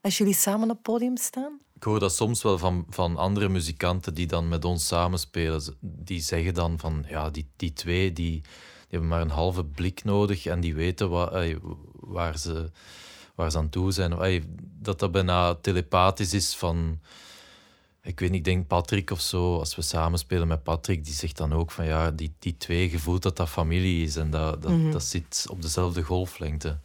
Als 0.00 0.18
jullie 0.18 0.34
samen 0.34 0.62
op 0.70 0.74
het 0.76 0.82
podium 0.82 1.16
staan? 1.16 1.58
Ik 1.74 1.82
hoor 1.82 1.98
dat 2.00 2.14
soms 2.14 2.42
wel 2.42 2.58
van, 2.58 2.86
van 2.90 3.16
andere 3.16 3.48
muzikanten 3.48 4.14
die 4.14 4.26
dan 4.26 4.48
met 4.48 4.64
ons 4.64 4.86
samenspelen. 4.86 5.62
Die 5.80 6.20
zeggen 6.20 6.54
dan 6.54 6.78
van, 6.78 7.04
ja, 7.08 7.30
die, 7.30 7.48
die 7.56 7.72
twee 7.72 8.12
die, 8.12 8.30
die 8.40 8.42
hebben 8.88 9.08
maar 9.08 9.20
een 9.20 9.30
halve 9.30 9.64
blik 9.64 10.04
nodig 10.04 10.46
en 10.46 10.60
die 10.60 10.74
weten 10.74 11.10
wat, 11.10 11.32
ey, 11.32 11.58
waar, 11.92 12.38
ze, 12.38 12.70
waar 13.34 13.50
ze 13.50 13.58
aan 13.58 13.68
toe 13.68 13.92
zijn. 13.92 14.14
Dat 14.80 14.98
dat 14.98 15.12
bijna 15.12 15.54
telepathisch 15.54 16.34
is 16.34 16.56
van... 16.56 17.00
Ik 18.04 18.20
weet 18.20 18.30
niet, 18.30 18.38
ik 18.38 18.44
denk 18.44 18.66
Patrick 18.66 19.10
of 19.10 19.20
zo, 19.20 19.58
als 19.58 19.76
we 19.76 19.82
samenspelen 19.82 20.48
met 20.48 20.62
Patrick, 20.62 21.04
die 21.04 21.14
zegt 21.14 21.36
dan 21.36 21.52
ook 21.52 21.70
van 21.70 21.84
ja, 21.86 22.10
die, 22.10 22.32
die 22.38 22.56
twee 22.56 22.88
gevoelt 22.88 23.22
dat 23.22 23.36
dat 23.36 23.48
familie 23.48 24.04
is 24.04 24.16
en 24.16 24.30
dat, 24.30 24.62
dat, 24.62 24.92
dat 24.92 25.02
zit 25.04 25.46
op 25.50 25.62
dezelfde 25.62 26.02
golflengte. 26.02 26.78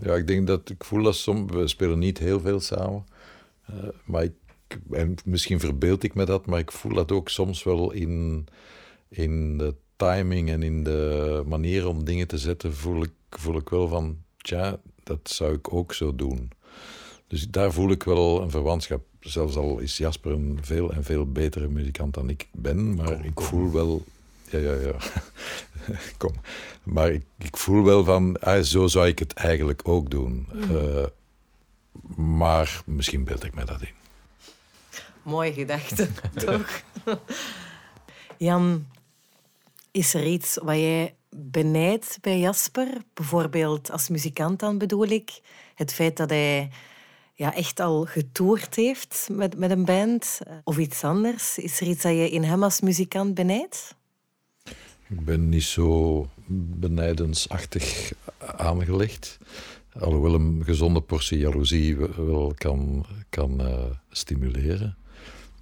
Ja, 0.00 0.14
ik 0.14 0.26
denk 0.26 0.46
dat 0.46 0.70
ik 0.70 0.84
voel 0.84 1.02
dat 1.02 1.16
soms. 1.16 1.52
We 1.52 1.68
spelen 1.68 1.98
niet 1.98 2.18
heel 2.18 2.40
veel 2.40 2.60
samen. 2.60 3.06
eh, 3.66 3.74
maar 4.04 4.22
ik, 4.22 4.32
en 4.90 5.14
misschien 5.24 5.60
verbeeld 5.60 6.02
ik 6.02 6.14
me 6.14 6.24
dat, 6.24 6.46
maar 6.46 6.58
ik 6.58 6.72
voel 6.72 6.94
dat 6.94 7.12
ook 7.12 7.28
soms 7.28 7.62
wel 7.62 7.90
in, 7.92 8.46
in 9.08 9.58
de 9.58 9.74
timing 9.96 10.50
en 10.50 10.62
in 10.62 10.84
de 10.84 11.42
manier 11.46 11.86
om 11.88 12.04
dingen 12.04 12.26
te 12.26 12.38
zetten. 12.38 12.74
Voel 12.74 13.02
ik, 13.02 13.12
voel 13.30 13.56
ik 13.56 13.68
wel 13.68 13.88
van, 13.88 14.18
tja, 14.42 14.80
dat 15.02 15.20
zou 15.22 15.54
ik 15.54 15.72
ook 15.72 15.94
zo 15.94 16.14
doen. 16.14 16.50
Dus 17.26 17.48
daar 17.48 17.72
voel 17.72 17.90
ik 17.90 18.02
wel 18.02 18.42
een 18.42 18.50
verwantschap. 18.50 19.02
Zelfs 19.20 19.56
al 19.56 19.78
is 19.78 19.96
Jasper 19.96 20.32
een 20.32 20.58
veel 20.62 20.92
en 20.92 21.04
veel 21.04 21.32
betere 21.32 21.68
muzikant 21.68 22.14
dan 22.14 22.28
ik 22.28 22.48
ben, 22.52 22.94
maar 22.94 23.24
ik 23.24 23.40
voel 23.40 23.72
wel 23.72 24.04
ja, 24.50 24.58
ja, 24.58 24.72
ja. 24.72 24.96
Kom. 26.18 26.32
Maar 26.82 27.10
ik, 27.10 27.24
ik, 27.38 27.56
voel 27.56 27.84
wel 27.84 28.04
van, 28.04 28.40
ah, 28.40 28.62
zo 28.62 28.86
zou 28.86 29.06
ik 29.06 29.18
het 29.18 29.32
eigenlijk 29.32 29.88
ook 29.88 30.10
doen. 30.10 30.48
Uh, 30.70 31.04
maar 32.16 32.82
misschien 32.84 33.24
beeld 33.24 33.44
ik 33.44 33.54
mij 33.54 33.64
dat 33.64 33.80
in. 33.80 33.94
Mooie 35.22 35.52
gedachte, 35.52 36.08
toch? 36.46 36.82
Jan, 38.36 38.86
is 39.90 40.14
er 40.14 40.26
iets 40.26 40.58
wat 40.62 40.76
jij 40.76 41.14
benijdt 41.38 42.18
bij 42.20 42.38
Jasper? 42.38 42.88
Bijvoorbeeld 43.14 43.90
als 43.90 44.08
muzikant 44.08 44.60
dan 44.60 44.78
bedoel 44.78 45.06
ik. 45.06 45.40
Het 45.74 45.92
feit 45.92 46.16
dat 46.16 46.30
hij 46.30 46.70
ja, 47.34 47.54
echt 47.54 47.80
al 47.80 48.04
getoerd 48.04 48.74
heeft 48.74 49.28
met, 49.32 49.56
met 49.56 49.70
een 49.70 49.84
band. 49.84 50.38
Of 50.64 50.78
iets 50.78 51.04
anders. 51.04 51.58
Is 51.58 51.80
er 51.80 51.86
iets 51.86 52.02
dat 52.02 52.12
je 52.12 52.30
in 52.30 52.42
hem 52.42 52.62
als 52.62 52.80
muzikant 52.80 53.34
benijdt? 53.34 53.96
Ik 55.08 55.24
ben 55.24 55.48
niet 55.48 55.62
zo 55.62 56.26
benijdensachtig 56.76 58.12
aangelegd. 58.38 59.38
Alhoewel 59.92 60.34
een 60.34 60.62
gezonde 60.64 61.00
portie 61.00 61.38
jaloezie 61.38 61.96
wel 62.16 62.52
kan, 62.56 63.06
kan 63.30 63.60
uh, 63.60 63.84
stimuleren. 64.10 64.96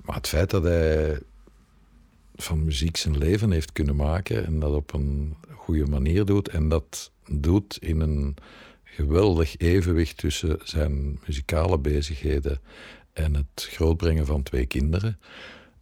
Maar 0.04 0.16
het 0.16 0.28
feit 0.28 0.50
dat 0.50 0.62
hij 0.62 1.18
van 2.36 2.64
muziek 2.64 2.96
zijn 2.96 3.18
leven 3.18 3.50
heeft 3.50 3.72
kunnen 3.72 3.96
maken 3.96 4.46
en 4.46 4.60
dat 4.60 4.74
op 4.74 4.92
een 4.92 5.36
goede 5.54 5.86
manier 5.86 6.24
doet 6.24 6.48
en 6.48 6.68
dat 6.68 7.12
doet 7.30 7.78
in 7.80 8.00
een 8.00 8.36
geweldig 8.84 9.56
evenwicht 9.56 10.16
tussen 10.16 10.58
zijn 10.62 11.18
muzikale 11.26 11.78
bezigheden 11.78 12.60
en 13.12 13.34
het 13.34 13.68
grootbrengen 13.70 14.26
van 14.26 14.42
twee 14.42 14.66
kinderen, 14.66 15.20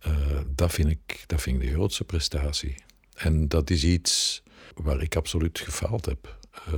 uh, 0.07 0.40
dat, 0.55 0.73
vind 0.73 0.88
ik, 0.88 1.25
dat 1.27 1.43
vind 1.43 1.62
ik 1.62 1.69
de 1.69 1.75
grootste 1.75 2.05
prestatie. 2.05 2.75
En 3.14 3.49
dat 3.49 3.71
is 3.71 3.85
iets 3.85 4.43
waar 4.75 5.03
ik 5.03 5.17
absoluut 5.17 5.59
gefaald 5.59 6.07
heb. 6.07 6.38
Uh, 6.69 6.75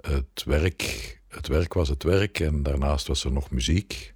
het, 0.00 0.44
werk, 0.44 1.20
het 1.28 1.48
werk 1.48 1.74
was 1.74 1.88
het 1.88 2.02
werk 2.02 2.40
en 2.40 2.62
daarnaast 2.62 3.06
was 3.06 3.24
er 3.24 3.32
nog 3.32 3.50
muziek. 3.50 4.14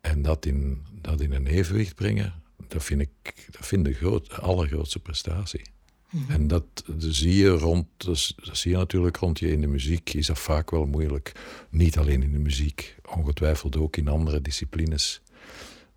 En 0.00 0.22
dat 0.22 0.46
in, 0.46 0.86
dat 0.92 1.20
in 1.20 1.32
een 1.32 1.46
evenwicht 1.46 1.94
brengen, 1.94 2.41
dat 2.72 2.84
vind 2.84 3.00
ik 3.00 3.46
dat 3.50 3.66
vind 3.66 3.84
de 3.84 3.92
groot, 3.92 4.40
allergrootste 4.40 4.98
prestatie. 4.98 5.62
Mhm. 6.10 6.32
En 6.32 6.48
dat, 6.48 6.64
dat, 6.86 6.94
zie 6.98 7.36
je 7.36 7.48
rond, 7.48 7.86
dat, 7.96 8.34
zie 8.52 8.70
je 8.70 8.76
natuurlijk 8.76 9.16
rond 9.16 9.38
je 9.38 9.50
in 9.50 9.60
de 9.60 9.66
muziek, 9.66 10.14
is 10.14 10.26
dat 10.26 10.38
vaak 10.38 10.70
wel 10.70 10.86
moeilijk. 10.86 11.32
Niet 11.70 11.98
alleen 11.98 12.22
in 12.22 12.32
de 12.32 12.38
muziek, 12.38 12.96
ongetwijfeld 13.14 13.76
ook 13.76 13.96
in 13.96 14.08
andere 14.08 14.42
disciplines. 14.42 15.20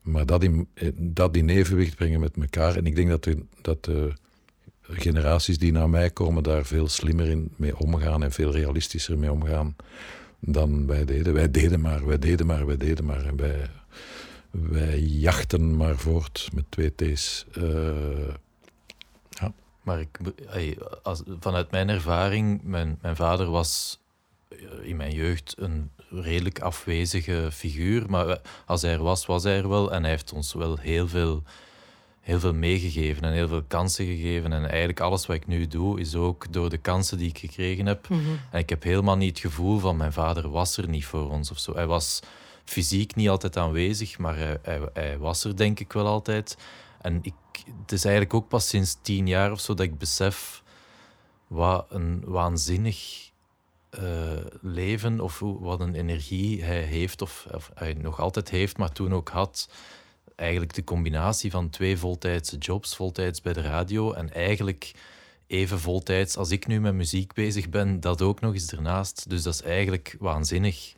Maar 0.01 0.25
dat 0.25 0.43
in, 0.43 0.67
dat 0.97 1.35
in 1.35 1.49
evenwicht 1.49 1.95
brengen 1.95 2.19
met 2.19 2.38
elkaar. 2.38 2.75
En 2.75 2.85
ik 2.85 2.95
denk 2.95 3.09
dat 3.09 3.23
de, 3.23 3.45
dat 3.61 3.85
de 3.85 4.13
generaties 4.81 5.57
die 5.57 5.71
naar 5.71 5.89
mij 5.89 6.09
komen 6.09 6.43
daar 6.43 6.65
veel 6.65 6.88
slimmer 6.88 7.25
in 7.25 7.51
mee 7.55 7.77
omgaan 7.77 8.23
en 8.23 8.31
veel 8.31 8.51
realistischer 8.51 9.17
mee 9.17 9.31
omgaan 9.31 9.75
dan 10.39 10.88
wij 10.88 11.05
deden. 11.05 11.33
Wij 11.33 11.51
deden 11.51 11.81
maar, 11.81 12.05
wij 12.05 12.19
deden 12.19 12.45
maar, 12.45 12.65
wij 12.65 12.77
deden 12.77 13.05
maar. 13.05 13.25
En 13.25 13.35
wij, 13.35 13.69
wij 14.61 14.99
jachten 14.99 15.77
maar 15.77 15.97
voort 15.97 16.49
met 16.53 16.65
twee 16.69 16.95
T's. 16.95 17.45
Uh, 17.57 18.33
ja. 19.29 19.53
Maar 19.81 19.99
ik, 19.99 20.19
als, 21.03 21.21
vanuit 21.39 21.71
mijn 21.71 21.89
ervaring, 21.89 22.63
mijn, 22.63 22.97
mijn 23.01 23.15
vader 23.15 23.49
was 23.49 23.99
eh, 24.49 24.57
in 24.81 24.95
mijn 24.95 25.13
jeugd 25.13 25.55
een 25.57 25.91
redelijk 26.09 26.59
afwezige 26.59 27.49
figuur. 27.51 28.09
Maar 28.09 28.41
als 28.65 28.81
hij 28.81 28.91
er 28.91 29.03
was, 29.03 29.25
was 29.25 29.43
hij 29.43 29.57
er 29.57 29.69
wel. 29.69 29.91
En 29.91 30.01
hij 30.01 30.11
heeft 30.11 30.33
ons 30.33 30.53
wel 30.53 30.77
heel 30.77 31.07
veel, 31.07 31.43
heel 32.21 32.39
veel 32.39 32.53
meegegeven 32.53 33.23
en 33.23 33.33
heel 33.33 33.47
veel 33.47 33.63
kansen 33.67 34.05
gegeven. 34.05 34.53
En 34.53 34.65
eigenlijk 34.65 34.99
alles 34.99 35.25
wat 35.25 35.35
ik 35.35 35.47
nu 35.47 35.67
doe, 35.67 35.99
is 35.99 36.15
ook 36.15 36.53
door 36.53 36.69
de 36.69 36.77
kansen 36.77 37.17
die 37.17 37.29
ik 37.29 37.37
gekregen 37.37 37.85
heb. 37.85 38.09
Mhm. 38.09 38.19
En 38.51 38.59
ik 38.59 38.69
heb 38.69 38.83
helemaal 38.83 39.17
niet 39.17 39.29
het 39.29 39.51
gevoel 39.51 39.79
van 39.79 39.97
mijn 39.97 40.13
vader 40.13 40.49
was 40.49 40.77
er 40.77 40.89
niet 40.89 41.05
voor 41.05 41.29
ons 41.29 41.51
of 41.51 41.59
zo. 41.59 41.73
Hij 41.73 41.87
was 41.87 42.21
fysiek 42.65 43.15
niet 43.15 43.30
altijd 43.30 43.58
aanwezig, 43.58 44.17
maar 44.17 44.38
hij, 44.38 44.60
hij, 44.93 45.17
was 45.17 45.43
er 45.43 45.58
denk 45.58 45.80
ik 45.80 45.93
wel 45.93 46.08
altijd. 46.08 46.58
En 47.01 47.19
ik, 47.21 47.34
het 47.82 47.91
is 47.91 48.04
eigenlijk 48.04 48.34
ook 48.34 48.47
pas 48.47 48.67
sinds 48.67 48.97
tien 49.01 49.28
jaar 49.28 49.51
of 49.51 49.60
zo 49.60 49.73
dat 49.73 49.86
ik 49.86 49.97
besef 49.97 50.63
wat 51.47 51.86
een 51.89 52.23
waanzinnig 52.25 53.30
uh, 53.99 54.45
leven 54.62 55.19
of 55.19 55.39
wat 55.39 55.80
een 55.80 55.95
energie 55.95 56.63
hij 56.63 56.82
heeft, 56.82 57.21
of, 57.21 57.47
of, 57.54 57.71
hij 57.73 57.93
nog 57.93 58.19
altijd 58.19 58.49
heeft, 58.49 58.78
maar 58.78 58.91
toen 58.91 59.13
ook 59.13 59.30
had. 59.30 59.69
Eigenlijk 60.36 60.73
de 60.73 60.84
combinatie 60.84 61.51
van 61.51 61.69
twee 61.69 61.97
voltijdse 61.97 62.58
jobs, 62.58 62.95
voltijds 62.95 63.41
bij 63.41 63.54
de 63.54 63.62
radio 63.62 64.12
en 64.12 64.34
eigenlijk 64.34 64.91
even 65.47 65.80
voltijds 65.80 66.38
als 66.38 66.51
ik 66.51 66.67
nu 66.67 66.82
met 66.82 66.93
muziek 66.93 67.34
bezig 67.34 67.69
ben, 67.69 67.99
dat 67.99 68.21
ook 68.21 68.39
nog 68.39 68.54
eens 68.54 68.71
ernaast. 68.71 69.30
Dus 69.30 69.43
dat 69.43 69.54
is 69.54 69.62
eigenlijk 69.62 70.15
waanzinnig. 70.19 70.93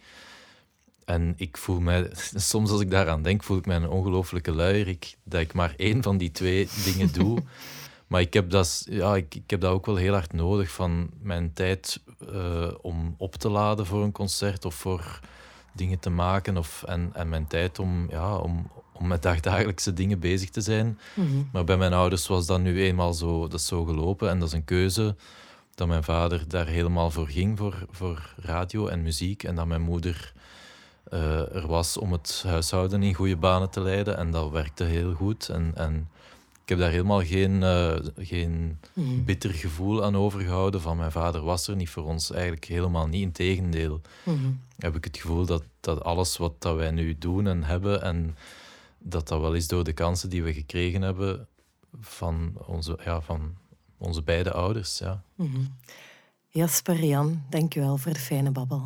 En 1.07 1.33
ik 1.37 1.57
voel 1.57 1.79
mij, 1.79 2.09
soms 2.35 2.71
als 2.71 2.81
ik 2.81 2.91
daaraan 2.91 3.21
denk, 3.21 3.43
voel 3.43 3.57
ik 3.57 3.65
mij 3.65 3.75
een 3.75 3.89
ongelofelijke 3.89 4.51
luier. 4.51 4.87
Ik, 4.87 5.15
dat 5.23 5.41
ik 5.41 5.53
maar 5.53 5.73
één 5.77 6.03
van 6.03 6.17
die 6.17 6.31
twee 6.31 6.67
dingen 6.85 7.13
doe. 7.13 7.43
Maar 8.07 8.21
ik 8.21 8.33
heb, 8.33 8.49
dat, 8.49 8.85
ja, 8.89 9.15
ik, 9.15 9.35
ik 9.35 9.49
heb 9.49 9.61
dat 9.61 9.71
ook 9.71 9.85
wel 9.85 9.95
heel 9.95 10.13
hard 10.13 10.33
nodig 10.33 10.71
van 10.71 11.09
mijn 11.21 11.53
tijd 11.53 12.01
uh, 12.33 12.67
om 12.81 13.15
op 13.17 13.35
te 13.35 13.49
laden 13.49 13.85
voor 13.85 14.03
een 14.03 14.11
concert 14.11 14.65
of 14.65 14.75
voor 14.75 15.19
dingen 15.73 15.99
te 15.99 16.09
maken. 16.09 16.57
Of, 16.57 16.83
en, 16.83 17.09
en 17.13 17.29
mijn 17.29 17.47
tijd 17.47 17.79
om, 17.79 18.07
ja, 18.09 18.35
om, 18.37 18.71
om 18.93 19.07
met 19.07 19.21
dagdagelijkse 19.21 19.93
dingen 19.93 20.19
bezig 20.19 20.49
te 20.49 20.61
zijn. 20.61 20.99
Mm 21.13 21.27
-hmm. 21.27 21.49
Maar 21.51 21.63
bij 21.63 21.77
mijn 21.77 21.93
ouders 21.93 22.27
was 22.27 22.45
dat 22.45 22.59
nu 22.59 22.81
eenmaal 22.81 23.13
zo, 23.13 23.47
dat 23.47 23.59
is 23.59 23.65
zo 23.65 23.83
gelopen. 23.83 24.29
En 24.29 24.39
dat 24.39 24.47
is 24.47 24.53
een 24.53 24.65
keuze 24.65 25.15
dat 25.75 25.87
mijn 25.87 26.03
vader 26.03 26.43
daar 26.47 26.67
helemaal 26.67 27.11
voor 27.11 27.27
ging, 27.27 27.57
voor, 27.57 27.85
voor 27.91 28.33
radio 28.37 28.87
en 28.87 29.01
muziek. 29.01 29.43
En 29.43 29.55
dat 29.55 29.67
mijn 29.67 29.81
moeder 29.81 30.33
uh, 31.13 31.55
er 31.55 31.67
was 31.67 31.97
om 31.97 32.11
het 32.11 32.43
huishouden 32.45 33.03
in 33.03 33.13
goede 33.13 33.37
banen 33.37 33.69
te 33.69 33.81
leiden. 33.81 34.17
En 34.17 34.31
dat 34.31 34.51
werkte 34.51 34.83
heel 34.83 35.13
goed. 35.13 35.49
En, 35.49 35.71
en 35.75 36.09
ik 36.63 36.69
heb 36.69 36.79
daar 36.79 36.91
helemaal 36.91 37.23
geen, 37.23 37.61
uh, 37.61 37.95
geen 38.17 38.79
mm. 38.93 39.25
bitter 39.25 39.53
gevoel 39.53 40.03
aan 40.03 40.17
overgehouden 40.17 40.81
van 40.81 40.97
mijn 40.97 41.11
vader 41.11 41.41
was 41.41 41.67
er 41.67 41.75
niet 41.75 41.89
voor 41.89 42.03
ons. 42.03 42.31
Eigenlijk 42.31 42.65
helemaal 42.65 43.07
niet. 43.07 43.21
Integendeel 43.21 44.01
mm. 44.23 44.61
heb 44.77 44.95
ik 44.95 45.03
het 45.03 45.17
gevoel 45.17 45.45
dat, 45.45 45.63
dat 45.79 46.03
alles 46.03 46.37
wat 46.37 46.61
dat 46.61 46.75
wij 46.75 46.91
nu 46.91 47.17
doen 47.17 47.47
en 47.47 47.63
hebben 47.63 48.01
en 48.01 48.37
dat 48.97 49.27
dat 49.27 49.41
wel 49.41 49.53
is 49.53 49.67
door 49.67 49.83
de 49.83 49.93
kansen 49.93 50.29
die 50.29 50.43
we 50.43 50.53
gekregen 50.53 51.01
hebben 51.01 51.47
van 51.99 52.53
onze, 52.65 52.99
ja, 53.05 53.21
van 53.21 53.55
onze 53.97 54.21
beide 54.21 54.51
ouders. 54.51 54.97
Ja. 54.97 55.23
Mm. 55.35 55.75
Jasper, 56.47 57.03
Jan, 57.03 57.43
dank 57.49 57.73
je 57.73 57.79
wel 57.79 57.97
voor 57.97 58.13
de 58.13 58.19
fijne 58.19 58.51
babbel. 58.51 58.83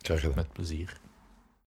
Graag 0.00 0.20
gedaan. 0.20 0.36
Met 0.36 0.52
plezier. 0.52 1.02